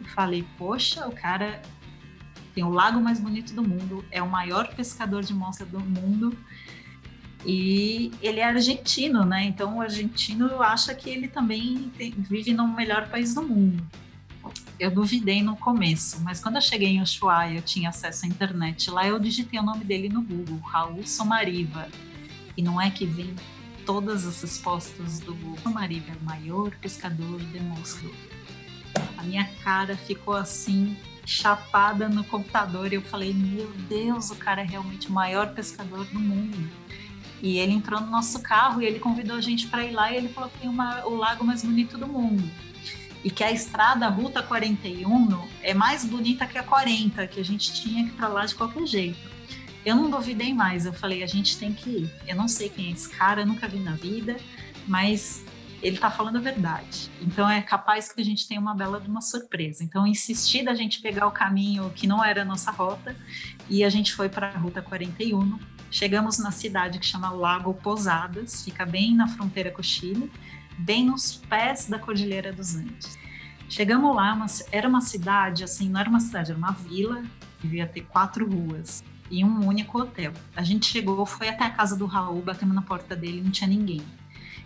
[0.00, 1.62] Eu falei, poxa, o cara
[2.54, 6.36] tem o lago mais bonito do mundo, é o maior pescador de mosca do mundo
[7.44, 9.44] e ele é argentino, né?
[9.44, 13.86] Então o argentino acha que ele também tem, vive no melhor país do mundo.
[14.78, 18.90] Eu duvidei no começo, mas quando eu cheguei em Ushuaia, eu tinha acesso à internet.
[18.90, 21.88] Lá eu digitei o nome dele no Google, Raul Somariva.
[22.56, 23.34] E não é que vem
[23.84, 25.36] todas as respostas do.
[25.70, 28.06] Mariva é o maior pescador de mosca.
[29.16, 30.96] A minha cara ficou assim,
[31.26, 32.92] chapada no computador.
[32.92, 36.70] E eu falei, meu Deus, o cara é realmente o maior pescador do mundo.
[37.42, 40.16] E ele entrou no nosso carro e ele convidou a gente para ir lá e
[40.16, 42.48] ele falou que tem uma, o lago mais bonito do mundo.
[43.22, 47.44] E que a estrada, a Ruta 41, é mais bonita que a 40, que a
[47.44, 49.35] gente tinha que ir para lá de qualquer jeito.
[49.86, 52.10] Eu não duvidei mais, eu falei, a gente tem que ir.
[52.26, 54.36] Eu não sei quem é esse cara, eu nunca vi na vida,
[54.84, 55.44] mas
[55.80, 57.08] ele tá falando a verdade.
[57.22, 59.84] Então é capaz que a gente tenha uma bela de uma surpresa.
[59.84, 63.14] Então insisti da gente pegar o caminho que não era a nossa rota
[63.70, 65.56] e a gente foi para a Ruta 41.
[65.88, 70.32] Chegamos na cidade que chama Lago Posadas, fica bem na fronteira com o Chile,
[70.78, 73.16] bem nos pés da Cordilheira dos Andes.
[73.68, 74.36] Chegamos lá,
[74.72, 77.22] era uma cidade, assim, não era uma cidade, era uma vila,
[77.62, 80.32] devia ter quatro ruas e um único hotel.
[80.54, 83.68] A gente chegou, foi até a casa do Raul, batemos na porta dele, não tinha
[83.68, 84.02] ninguém.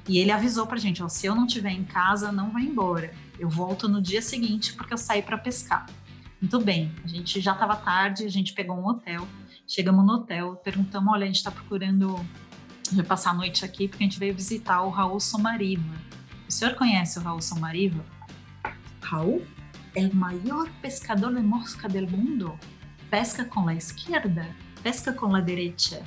[0.08, 3.12] E ele avisou pra gente, ó, se eu não estiver em casa, não vai embora.
[3.38, 5.86] Eu volto no dia seguinte porque eu saí para pescar.
[6.40, 9.28] Muito bem, a gente já estava tarde, a gente pegou um hotel,
[9.66, 12.18] chegamos no hotel, perguntamos, olha, a gente está procurando
[13.06, 15.94] passar a noite aqui porque a gente veio visitar o Raul Somariva.
[16.48, 18.04] O senhor conhece o Raul Somariva?
[19.02, 19.44] Raul?
[19.94, 22.58] É o maior pescador de mosca do mundo?
[23.10, 24.48] Pesca com a esquerda,
[24.82, 26.02] pesca com a direita.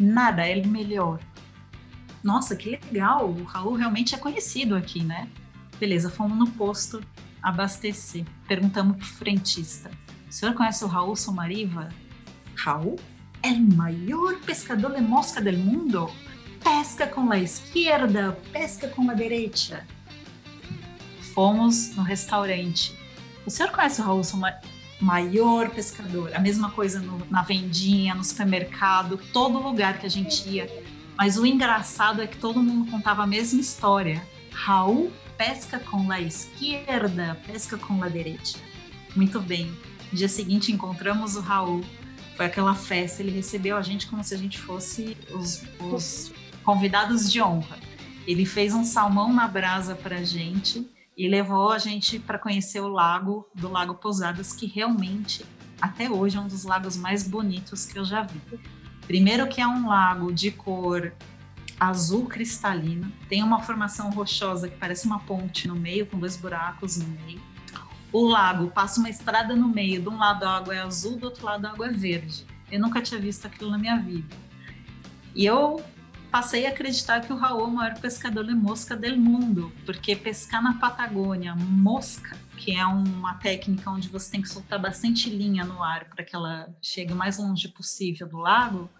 [0.00, 1.20] Nada é melhor.
[2.22, 3.30] Nossa, que legal!
[3.30, 5.28] O Raul realmente é conhecido aqui, né?
[5.78, 7.04] Beleza, fomos no posto
[7.42, 8.24] abastecer.
[8.46, 9.90] Perguntamos pro frentista:
[10.28, 11.90] O senhor conhece o Raul Somariva?
[12.56, 12.98] Raul?
[13.42, 16.10] É o maior pescador de mosca do mundo?
[16.64, 19.86] Pesca com a esquerda, pesca com a direita.
[21.34, 22.98] Fomos no restaurante.
[23.46, 24.77] O senhor conhece o Raul Somariva?
[25.00, 26.34] Maior pescador.
[26.34, 30.68] A mesma coisa no, na vendinha, no supermercado, todo lugar que a gente ia.
[31.16, 34.22] Mas o engraçado é que todo mundo contava a mesma história.
[34.52, 38.58] Raul pesca com a esquerda, pesca com a direita.
[39.14, 39.72] Muito bem.
[40.10, 41.84] No dia seguinte encontramos o Raul.
[42.36, 46.32] Foi aquela festa, ele recebeu a gente como se a gente fosse os, os
[46.64, 47.78] convidados de honra.
[48.26, 50.88] Ele fez um salmão na brasa para a gente
[51.18, 55.44] e levou a gente para conhecer o lago do Lago Pousadas, que realmente
[55.82, 58.40] até hoje é um dos lagos mais bonitos que eu já vi.
[59.04, 61.12] Primeiro que é um lago de cor
[61.78, 66.96] azul cristalina, tem uma formação rochosa que parece uma ponte no meio, com dois buracos
[66.96, 67.40] no meio.
[68.12, 71.26] O lago passa uma estrada no meio, de um lado a água é azul, do
[71.26, 72.46] outro lado a água é verde.
[72.70, 74.36] Eu nunca tinha visto aquilo na minha vida.
[75.34, 75.82] E eu
[76.30, 80.14] passei a acreditar que o Raul é o maior pescador de mosca do mundo, porque
[80.14, 85.64] pescar na Patagônia, mosca, que é uma técnica onde você tem que soltar bastante linha
[85.64, 88.90] no ar para que ela chegue o mais longe possível do lago,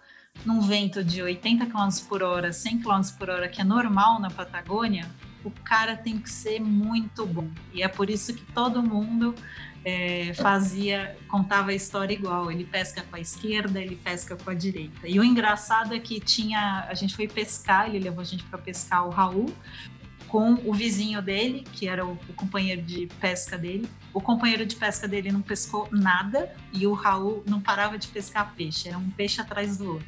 [0.45, 4.29] num vento de 80 km por hora, 100 km por hora, que é normal na
[4.29, 5.09] Patagônia,
[5.43, 7.49] o cara tem que ser muito bom.
[7.73, 9.35] E é por isso que todo mundo
[9.89, 12.51] é, fazia, contava a história igual.
[12.51, 15.07] Ele pesca com a esquerda, ele pesca com a direita.
[15.07, 18.59] E o engraçado é que tinha, a gente foi pescar, ele levou a gente para
[18.59, 19.51] pescar o Raul
[20.27, 23.89] com o vizinho dele, que era o, o, companheiro de pesca dele.
[24.13, 28.53] O companheiro de pesca dele não pescou nada e o Raul não parava de pescar
[28.55, 30.07] peixe, era um peixe atrás do outro.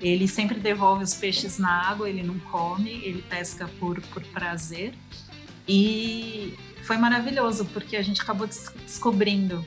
[0.00, 4.94] Ele sempre devolve os peixes na água, ele não come, ele pesca por, por prazer.
[5.66, 6.54] E
[6.88, 9.62] foi maravilhoso, porque a gente acabou descobrindo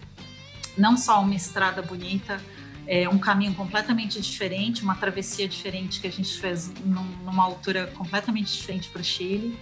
[0.76, 2.41] não só uma estrada bonita,
[2.88, 7.85] é, um caminho completamente diferente, uma travessia diferente que a gente fez num, numa altura
[7.95, 9.56] completamente diferente para o Chile.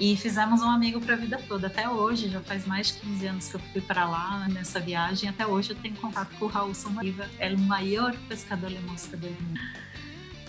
[0.00, 1.68] E fizemos um amigo para a vida toda.
[1.68, 5.28] Até hoje, já faz mais de 15 anos que eu fui para lá nessa viagem.
[5.28, 9.16] Até hoje eu tenho contato com o Raul Somariva, é o maior pescador de mosca
[9.16, 9.60] do mundo.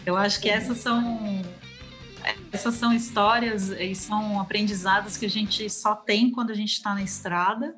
[0.03, 1.43] Eu acho que essas são
[2.51, 6.93] essas são histórias e são aprendizados que a gente só tem quando a gente está
[6.93, 7.75] na estrada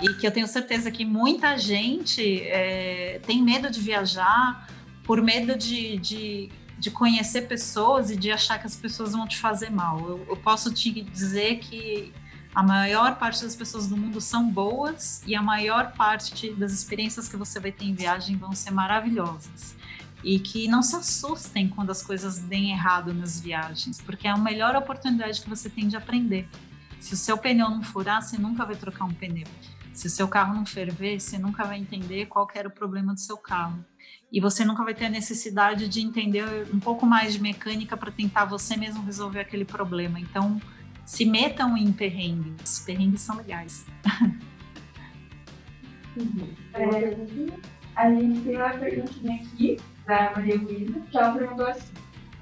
[0.00, 4.68] e que eu tenho certeza que muita gente é, tem medo de viajar
[5.04, 9.38] por medo de, de, de, conhecer pessoas e de achar que as pessoas vão te
[9.38, 10.00] fazer mal.
[10.00, 12.12] Eu, eu posso te dizer que
[12.54, 17.28] a maior parte das pessoas do mundo são boas e a maior parte das experiências
[17.28, 19.75] que você vai ter em viagem vão ser maravilhosas.
[20.26, 24.36] E que não se assustem quando as coisas deem errado nas viagens, porque é a
[24.36, 26.48] melhor oportunidade que você tem de aprender.
[26.98, 29.46] Se o seu pneu não furar, você nunca vai trocar um pneu.
[29.92, 33.20] Se o seu carro não ferver, você nunca vai entender qual era o problema do
[33.20, 33.84] seu carro.
[34.32, 36.44] E você nunca vai ter a necessidade de entender
[36.74, 40.18] um pouco mais de mecânica para tentar você mesmo resolver aquele problema.
[40.18, 40.60] Então,
[41.04, 42.80] se metam em perrengues.
[42.80, 43.86] Perrengues são legais.
[46.72, 47.14] É,
[47.94, 49.76] a gente tem uma perguntinha aqui
[50.06, 51.92] da Maria Luísa, que ela perguntou assim.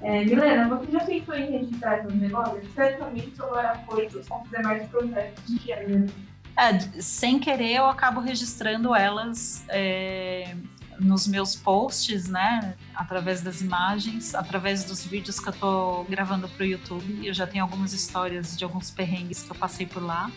[0.01, 4.87] É, Milena, você já pensou em registrar seus negócios, especialmente sobre apoios com os demais
[4.89, 6.05] projetos de gênero?
[6.57, 10.55] É, sem querer, eu acabo registrando elas é,
[10.99, 12.75] nos meus posts, né?
[12.93, 17.25] Através das imagens, através dos vídeos que eu tô gravando para o YouTube.
[17.25, 20.31] Eu já tenho algumas histórias de alguns perrengues que eu passei por lá.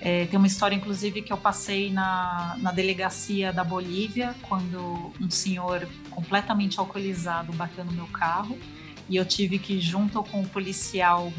[0.00, 5.30] É, tem uma história, inclusive, que eu passei na, na delegacia da Bolívia, quando um
[5.30, 5.86] senhor
[6.20, 8.58] completamente alcoolizado bateu no meu carro
[9.08, 11.32] e eu tive que, junto com o policial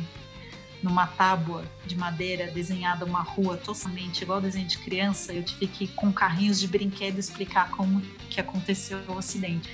[0.81, 5.87] numa tábua de madeira desenhada uma rua totalmente igual desenho de criança, eu tive que
[5.89, 8.01] com carrinhos de brinquedo explicar como
[8.31, 9.69] que aconteceu o acidente.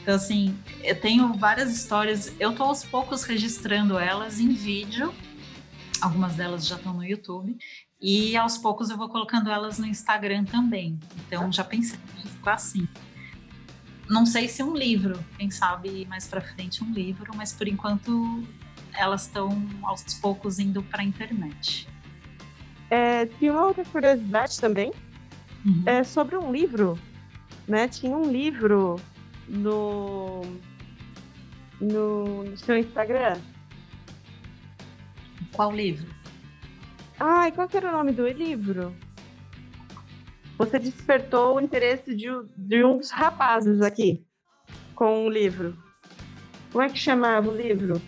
[0.00, 5.12] Então assim, eu tenho várias histórias, eu tô aos poucos registrando elas em vídeo.
[6.00, 7.56] Algumas delas já estão no YouTube
[8.00, 10.98] e aos poucos eu vou colocando elas no Instagram também.
[11.26, 12.88] Então já pensei em registrar assim.
[14.08, 18.42] Não sei se um livro, quem sabe mais para frente um livro, mas por enquanto
[18.94, 21.88] elas estão aos poucos indo para a internet.
[22.88, 24.92] É, tinha uma outra curiosidade também,
[25.64, 25.82] uhum.
[25.86, 26.98] é sobre um livro,
[27.66, 27.88] né?
[27.88, 28.96] Tinha um livro
[29.48, 30.42] no,
[31.80, 33.38] no, no seu Instagram.
[35.52, 36.14] Qual livro?
[37.18, 38.94] Ai, qual que era o nome do livro?
[40.58, 42.26] Você despertou o interesse de,
[42.56, 44.24] de um dos rapazes aqui
[44.94, 45.76] com o livro.
[46.72, 48.00] Como é que chamava o livro?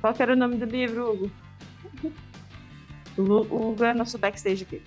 [0.00, 1.30] Qual era o nome do livro, Hugo?
[3.16, 4.82] O Hugo é nosso backstage aqui.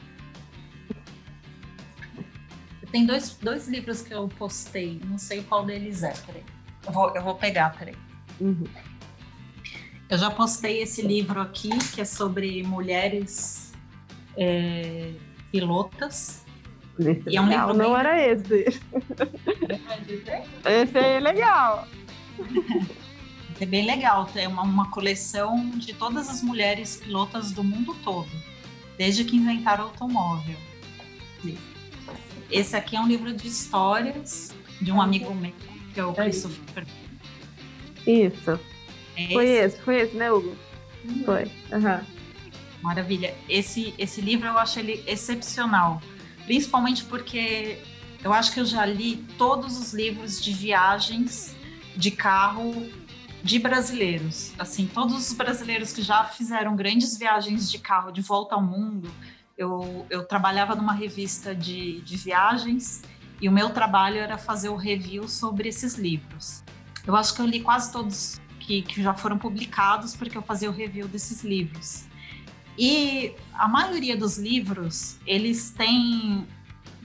[2.91, 6.43] Tem dois, dois livros que eu postei, não sei qual deles é, peraí.
[6.85, 7.95] Eu vou, eu vou pegar, peraí.
[8.39, 8.65] Uhum.
[10.09, 13.68] Eu já postei esse livro aqui, que é sobre mulheres
[14.39, 15.11] é,
[15.51, 16.45] pilotas.
[16.97, 17.99] Esse e é um livro não bem...
[17.99, 18.65] era esse.
[20.65, 21.87] esse é legal.
[23.59, 28.29] É bem legal, é uma, uma coleção de todas as mulheres pilotas do mundo todo,
[28.97, 30.55] desde que inventaram o automóvel.
[32.49, 35.53] Esse aqui é um livro de histórias de um amigo meu,
[35.93, 36.87] que é o Christopher.
[38.07, 38.59] Isso.
[39.15, 39.33] Esse.
[39.33, 40.55] Foi esse, foi esse, né, Hugo?
[41.05, 41.23] Uhum.
[41.25, 41.43] Foi.
[41.43, 42.18] Uhum.
[42.81, 43.35] Maravilha.
[43.47, 46.01] Esse, esse livro eu acho ele excepcional,
[46.45, 47.81] principalmente porque
[48.23, 51.55] eu acho que eu já li todos os livros de viagens
[51.95, 52.89] de carro
[53.43, 54.53] de brasileiros.
[54.57, 59.09] Assim, todos os brasileiros que já fizeram grandes viagens de carro de volta ao mundo.
[59.57, 63.01] Eu, eu trabalhava numa revista de, de viagens
[63.41, 66.63] e o meu trabalho era fazer o review sobre esses livros.
[67.05, 70.69] Eu acho que eu li quase todos que, que já foram publicados, porque eu fazia
[70.69, 72.08] o review desses livros.
[72.81, 76.47] E a maioria dos livros, eles têm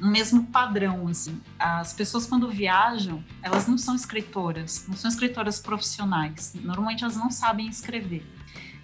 [0.00, 1.40] um mesmo padrão, assim.
[1.58, 6.54] As pessoas quando viajam, elas não são escritoras, não são escritoras profissionais.
[6.54, 8.24] Normalmente elas não sabem escrever.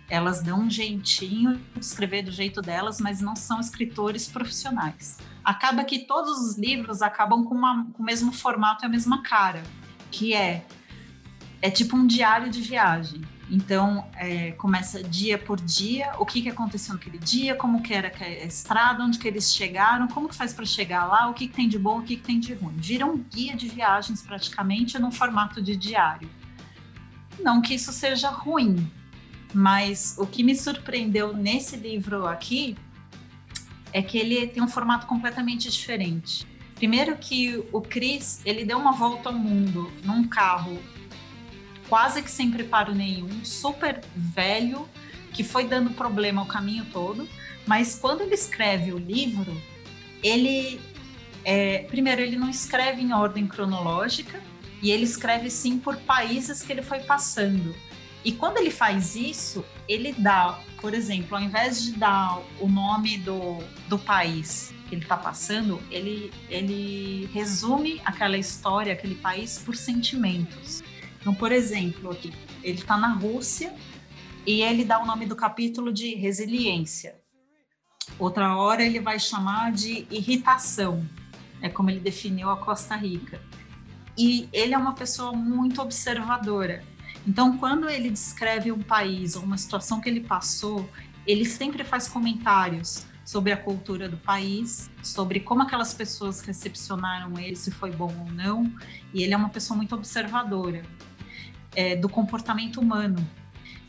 [0.08, 5.18] Elas dão um jeitinho de escrever do jeito delas, mas não são escritores profissionais.
[5.44, 9.22] Acaba que todos os livros acabam com, uma, com o mesmo formato e a mesma
[9.22, 9.62] cara,
[10.10, 10.66] que é
[11.62, 13.20] é tipo um diário de viagem.
[13.50, 18.12] Então, é, começa dia por dia, o que, que aconteceu naquele dia, como que era
[18.20, 21.54] a estrada, onde que eles chegaram, como que faz para chegar lá, o que, que
[21.54, 22.76] tem de bom, o que, que tem de ruim.
[22.76, 26.30] Vira um guia de viagens praticamente no formato de diário.
[27.40, 28.88] Não que isso seja ruim,
[29.52, 32.76] mas o que me surpreendeu nesse livro aqui
[33.92, 36.46] é que ele tem um formato completamente diferente.
[36.76, 40.78] Primeiro que o Chris, ele deu uma volta ao mundo num carro
[41.90, 44.88] quase que sem preparo nenhum, super velho,
[45.32, 47.28] que foi dando problema o caminho todo.
[47.66, 49.60] Mas quando ele escreve o livro,
[50.22, 50.80] ele
[51.44, 54.40] é, primeiro ele não escreve em ordem cronológica
[54.80, 57.74] e ele escreve sim por países que ele foi passando.
[58.24, 63.18] E quando ele faz isso, ele dá, por exemplo, ao invés de dar o nome
[63.18, 63.58] do,
[63.88, 70.82] do país que ele está passando, ele, ele resume aquela história, aquele país por sentimentos.
[71.20, 72.32] Então, por exemplo, aqui,
[72.62, 73.74] ele está na Rússia
[74.46, 77.20] e ele dá o nome do capítulo de resiliência.
[78.18, 81.06] Outra hora ele vai chamar de irritação,
[81.60, 83.40] é como ele definiu a Costa Rica.
[84.16, 86.82] E ele é uma pessoa muito observadora.
[87.26, 90.88] Então, quando ele descreve um país ou uma situação que ele passou,
[91.26, 97.54] ele sempre faz comentários sobre a cultura do país, sobre como aquelas pessoas recepcionaram ele,
[97.54, 98.72] se foi bom ou não.
[99.14, 100.82] E ele é uma pessoa muito observadora
[101.74, 103.26] é, do comportamento humano.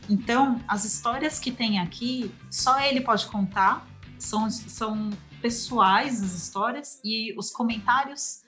[0.08, 3.86] Então, as histórias que tem aqui, só ele pode contar,
[4.18, 5.10] são, são
[5.40, 8.42] pessoais as histórias, e os comentários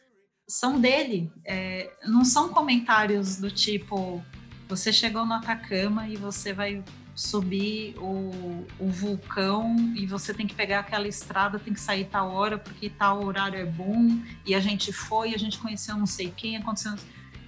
[0.48, 1.32] são dele.
[1.44, 4.22] É, não são comentários do tipo:
[4.68, 6.82] você chegou no Atacama e você vai
[7.14, 12.32] subir o, o, vulcão e você tem que pegar aquela estrada, tem que sair tal
[12.32, 16.32] hora porque tal horário é bom e a gente foi, a gente conheceu não sei
[16.36, 16.94] quem, aconteceu.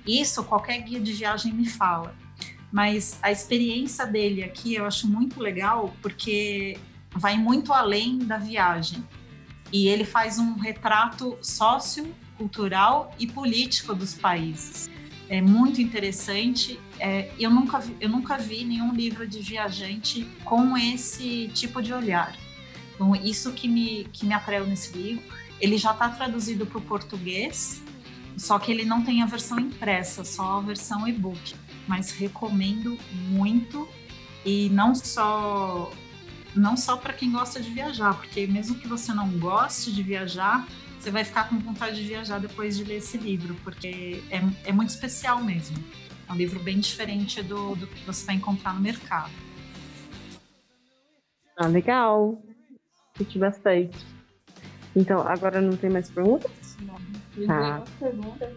[0.06, 2.14] Isso qualquer guia de viagem me fala.
[2.72, 6.78] Mas a experiência dele aqui eu acho muito legal porque
[7.10, 9.02] vai muito além da viagem.
[9.72, 14.88] E ele faz um retrato sociocultural e político dos países.
[15.28, 16.78] É muito interessante.
[17.00, 22.36] É, eu, nunca eu nunca vi nenhum livro de viajante com esse tipo de olhar.
[22.94, 25.22] Então, isso que me, que me atraiu nesse livro.
[25.60, 27.82] Ele já está traduzido para o português,
[28.36, 31.54] só que ele não tem a versão impressa, só a versão e-book.
[31.88, 32.98] Mas recomendo
[33.30, 33.88] muito
[34.44, 35.90] e não só
[36.54, 40.66] não só para quem gosta de viajar, porque mesmo que você não goste de viajar,
[40.98, 44.72] você vai ficar com vontade de viajar depois de ler esse livro, porque é, é
[44.72, 45.76] muito especial mesmo.
[46.28, 49.30] É um livro bem diferente do, do que você vai encontrar no mercado.
[51.56, 52.42] Ah, legal.
[53.16, 53.96] Curti bastante.
[54.94, 56.65] Então, agora não tem mais perguntas?
[57.46, 57.82] Tá.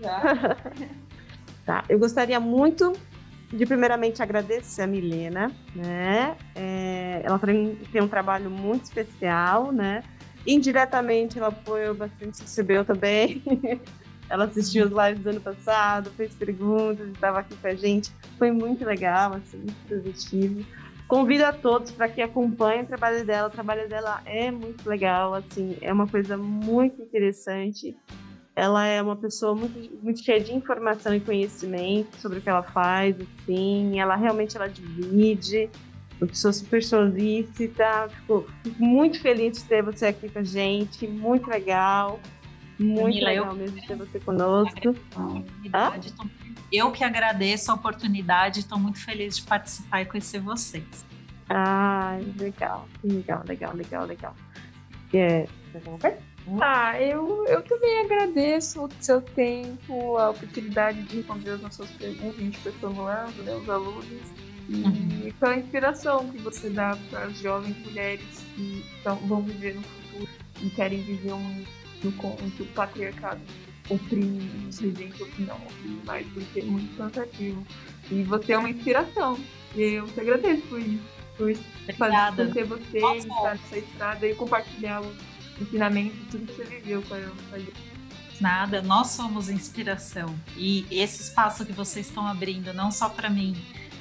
[0.01, 0.57] já.
[1.65, 1.83] tá.
[1.89, 2.93] Eu gostaria muito
[3.51, 6.37] de primeiramente agradecer a Milena, né?
[6.55, 10.03] É, ela tem, tem um trabalho muito especial, né?
[10.45, 13.43] indiretamente ela apoiou bastante, recebeu também.
[14.29, 18.11] ela assistiu os lives do ano passado, fez perguntas, estava aqui com a gente.
[18.37, 20.65] Foi muito legal, assim, muito positivo.
[21.07, 23.47] Convido a todos para que acompanhem o trabalho dela.
[23.47, 27.97] O trabalho dela é muito legal, assim, é uma coisa muito interessante.
[28.59, 32.61] Ela é uma pessoa muito, muito cheia de informação e conhecimento sobre o que ela
[32.61, 33.97] faz, assim.
[33.97, 35.69] Ela realmente ela divide,
[36.19, 38.09] uma pessoa super solícita.
[38.09, 42.19] Fico, fico muito feliz de ter você aqui com a gente, muito legal.
[42.77, 43.55] Muito Camila, legal eu...
[43.55, 44.95] mesmo ter você conosco.
[45.71, 45.97] Ah?
[46.69, 51.05] Eu que agradeço a oportunidade, estou muito feliz de participar e conhecer vocês.
[51.49, 54.35] Ah, legal, legal, legal, legal, legal.
[55.13, 55.47] É,
[56.61, 62.39] ah, eu, eu também agradeço o seu tempo, a oportunidade de responder as nossas perguntas,
[62.39, 64.05] a gente foi formulando, né, os alunos,
[64.67, 65.31] e uhum.
[65.39, 70.29] pela inspiração que você dá para as jovens mulheres que vão viver no futuro
[70.61, 71.65] e querem viver um
[72.03, 72.11] no
[72.51, 73.41] que o patriarcado
[73.89, 74.49] oprime,
[75.19, 77.65] ou que não oprime mais, porque é muito cansativo.
[78.11, 79.37] E você é uma inspiração.
[79.75, 81.19] E eu te agradeço por isso.
[81.37, 81.55] Por,
[81.95, 83.17] fazer, por ter você Nossa.
[83.17, 85.01] estar nessa estrada e compartilhar
[85.59, 87.19] os ensinamentos, tudo que você viveu com a.
[88.39, 90.33] Nada, nós somos inspiração.
[90.55, 93.53] E esse espaço que vocês estão abrindo, não só para mim,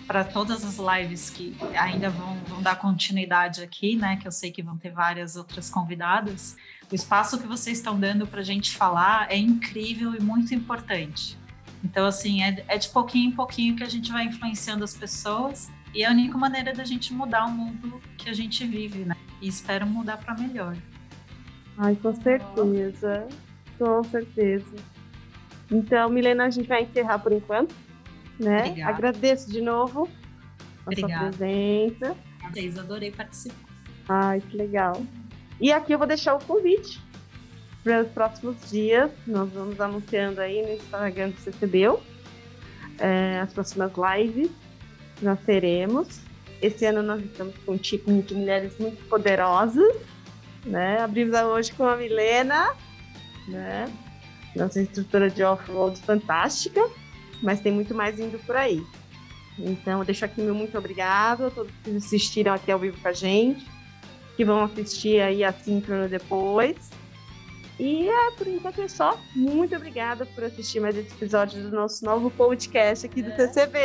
[0.06, 4.16] para todas as lives que ainda vão, vão, dar continuidade aqui, né?
[4.16, 6.56] Que eu sei que vão ter várias outras convidadas.
[6.90, 11.36] O espaço que vocês estão dando para a gente falar é incrível e muito importante.
[11.84, 15.70] Então, assim, é, é, de pouquinho em pouquinho que a gente vai influenciando as pessoas
[15.94, 19.16] e é a única maneira da gente mudar o mundo que a gente vive, né?
[19.40, 20.76] E espero mudar para melhor.
[21.78, 23.26] Ai, com certeza.
[23.78, 24.76] Com certeza.
[25.70, 27.74] Então, Milena, a gente vai encerrar por enquanto.
[28.38, 28.60] Né?
[28.60, 28.90] Obrigada.
[28.90, 30.08] Agradeço de novo
[30.86, 31.32] a Obrigada.
[31.32, 32.16] sua presença.
[32.52, 33.68] Vocês, adorei participar.
[34.08, 35.02] Ai, que legal.
[35.60, 37.00] E aqui eu vou deixar o convite
[37.82, 39.10] para os próximos dias.
[39.26, 42.00] Nós vamos anunciando aí no Instagram do CCBU
[42.98, 44.50] é, as próximas lives
[45.16, 46.20] que nós teremos.
[46.60, 49.96] Esse ano nós estamos com um time de mulheres muito poderosas.
[50.64, 51.00] Né?
[51.00, 52.74] Abrimos hoje com a Milena,
[53.46, 53.92] né?
[54.56, 56.84] nossa instrutora de off-road fantástica,
[57.42, 58.82] mas tem muito mais indo por aí.
[59.58, 63.08] Então, eu deixo aqui meu muito obrigado a todos que assistiram aqui ao vivo com
[63.08, 63.64] a gente
[64.38, 66.76] que vão assistir aí a síncrono depois.
[67.76, 69.18] E é, por enquanto é só.
[69.34, 73.78] Muito obrigada por assistir mais esse episódio do nosso novo podcast aqui do TCB.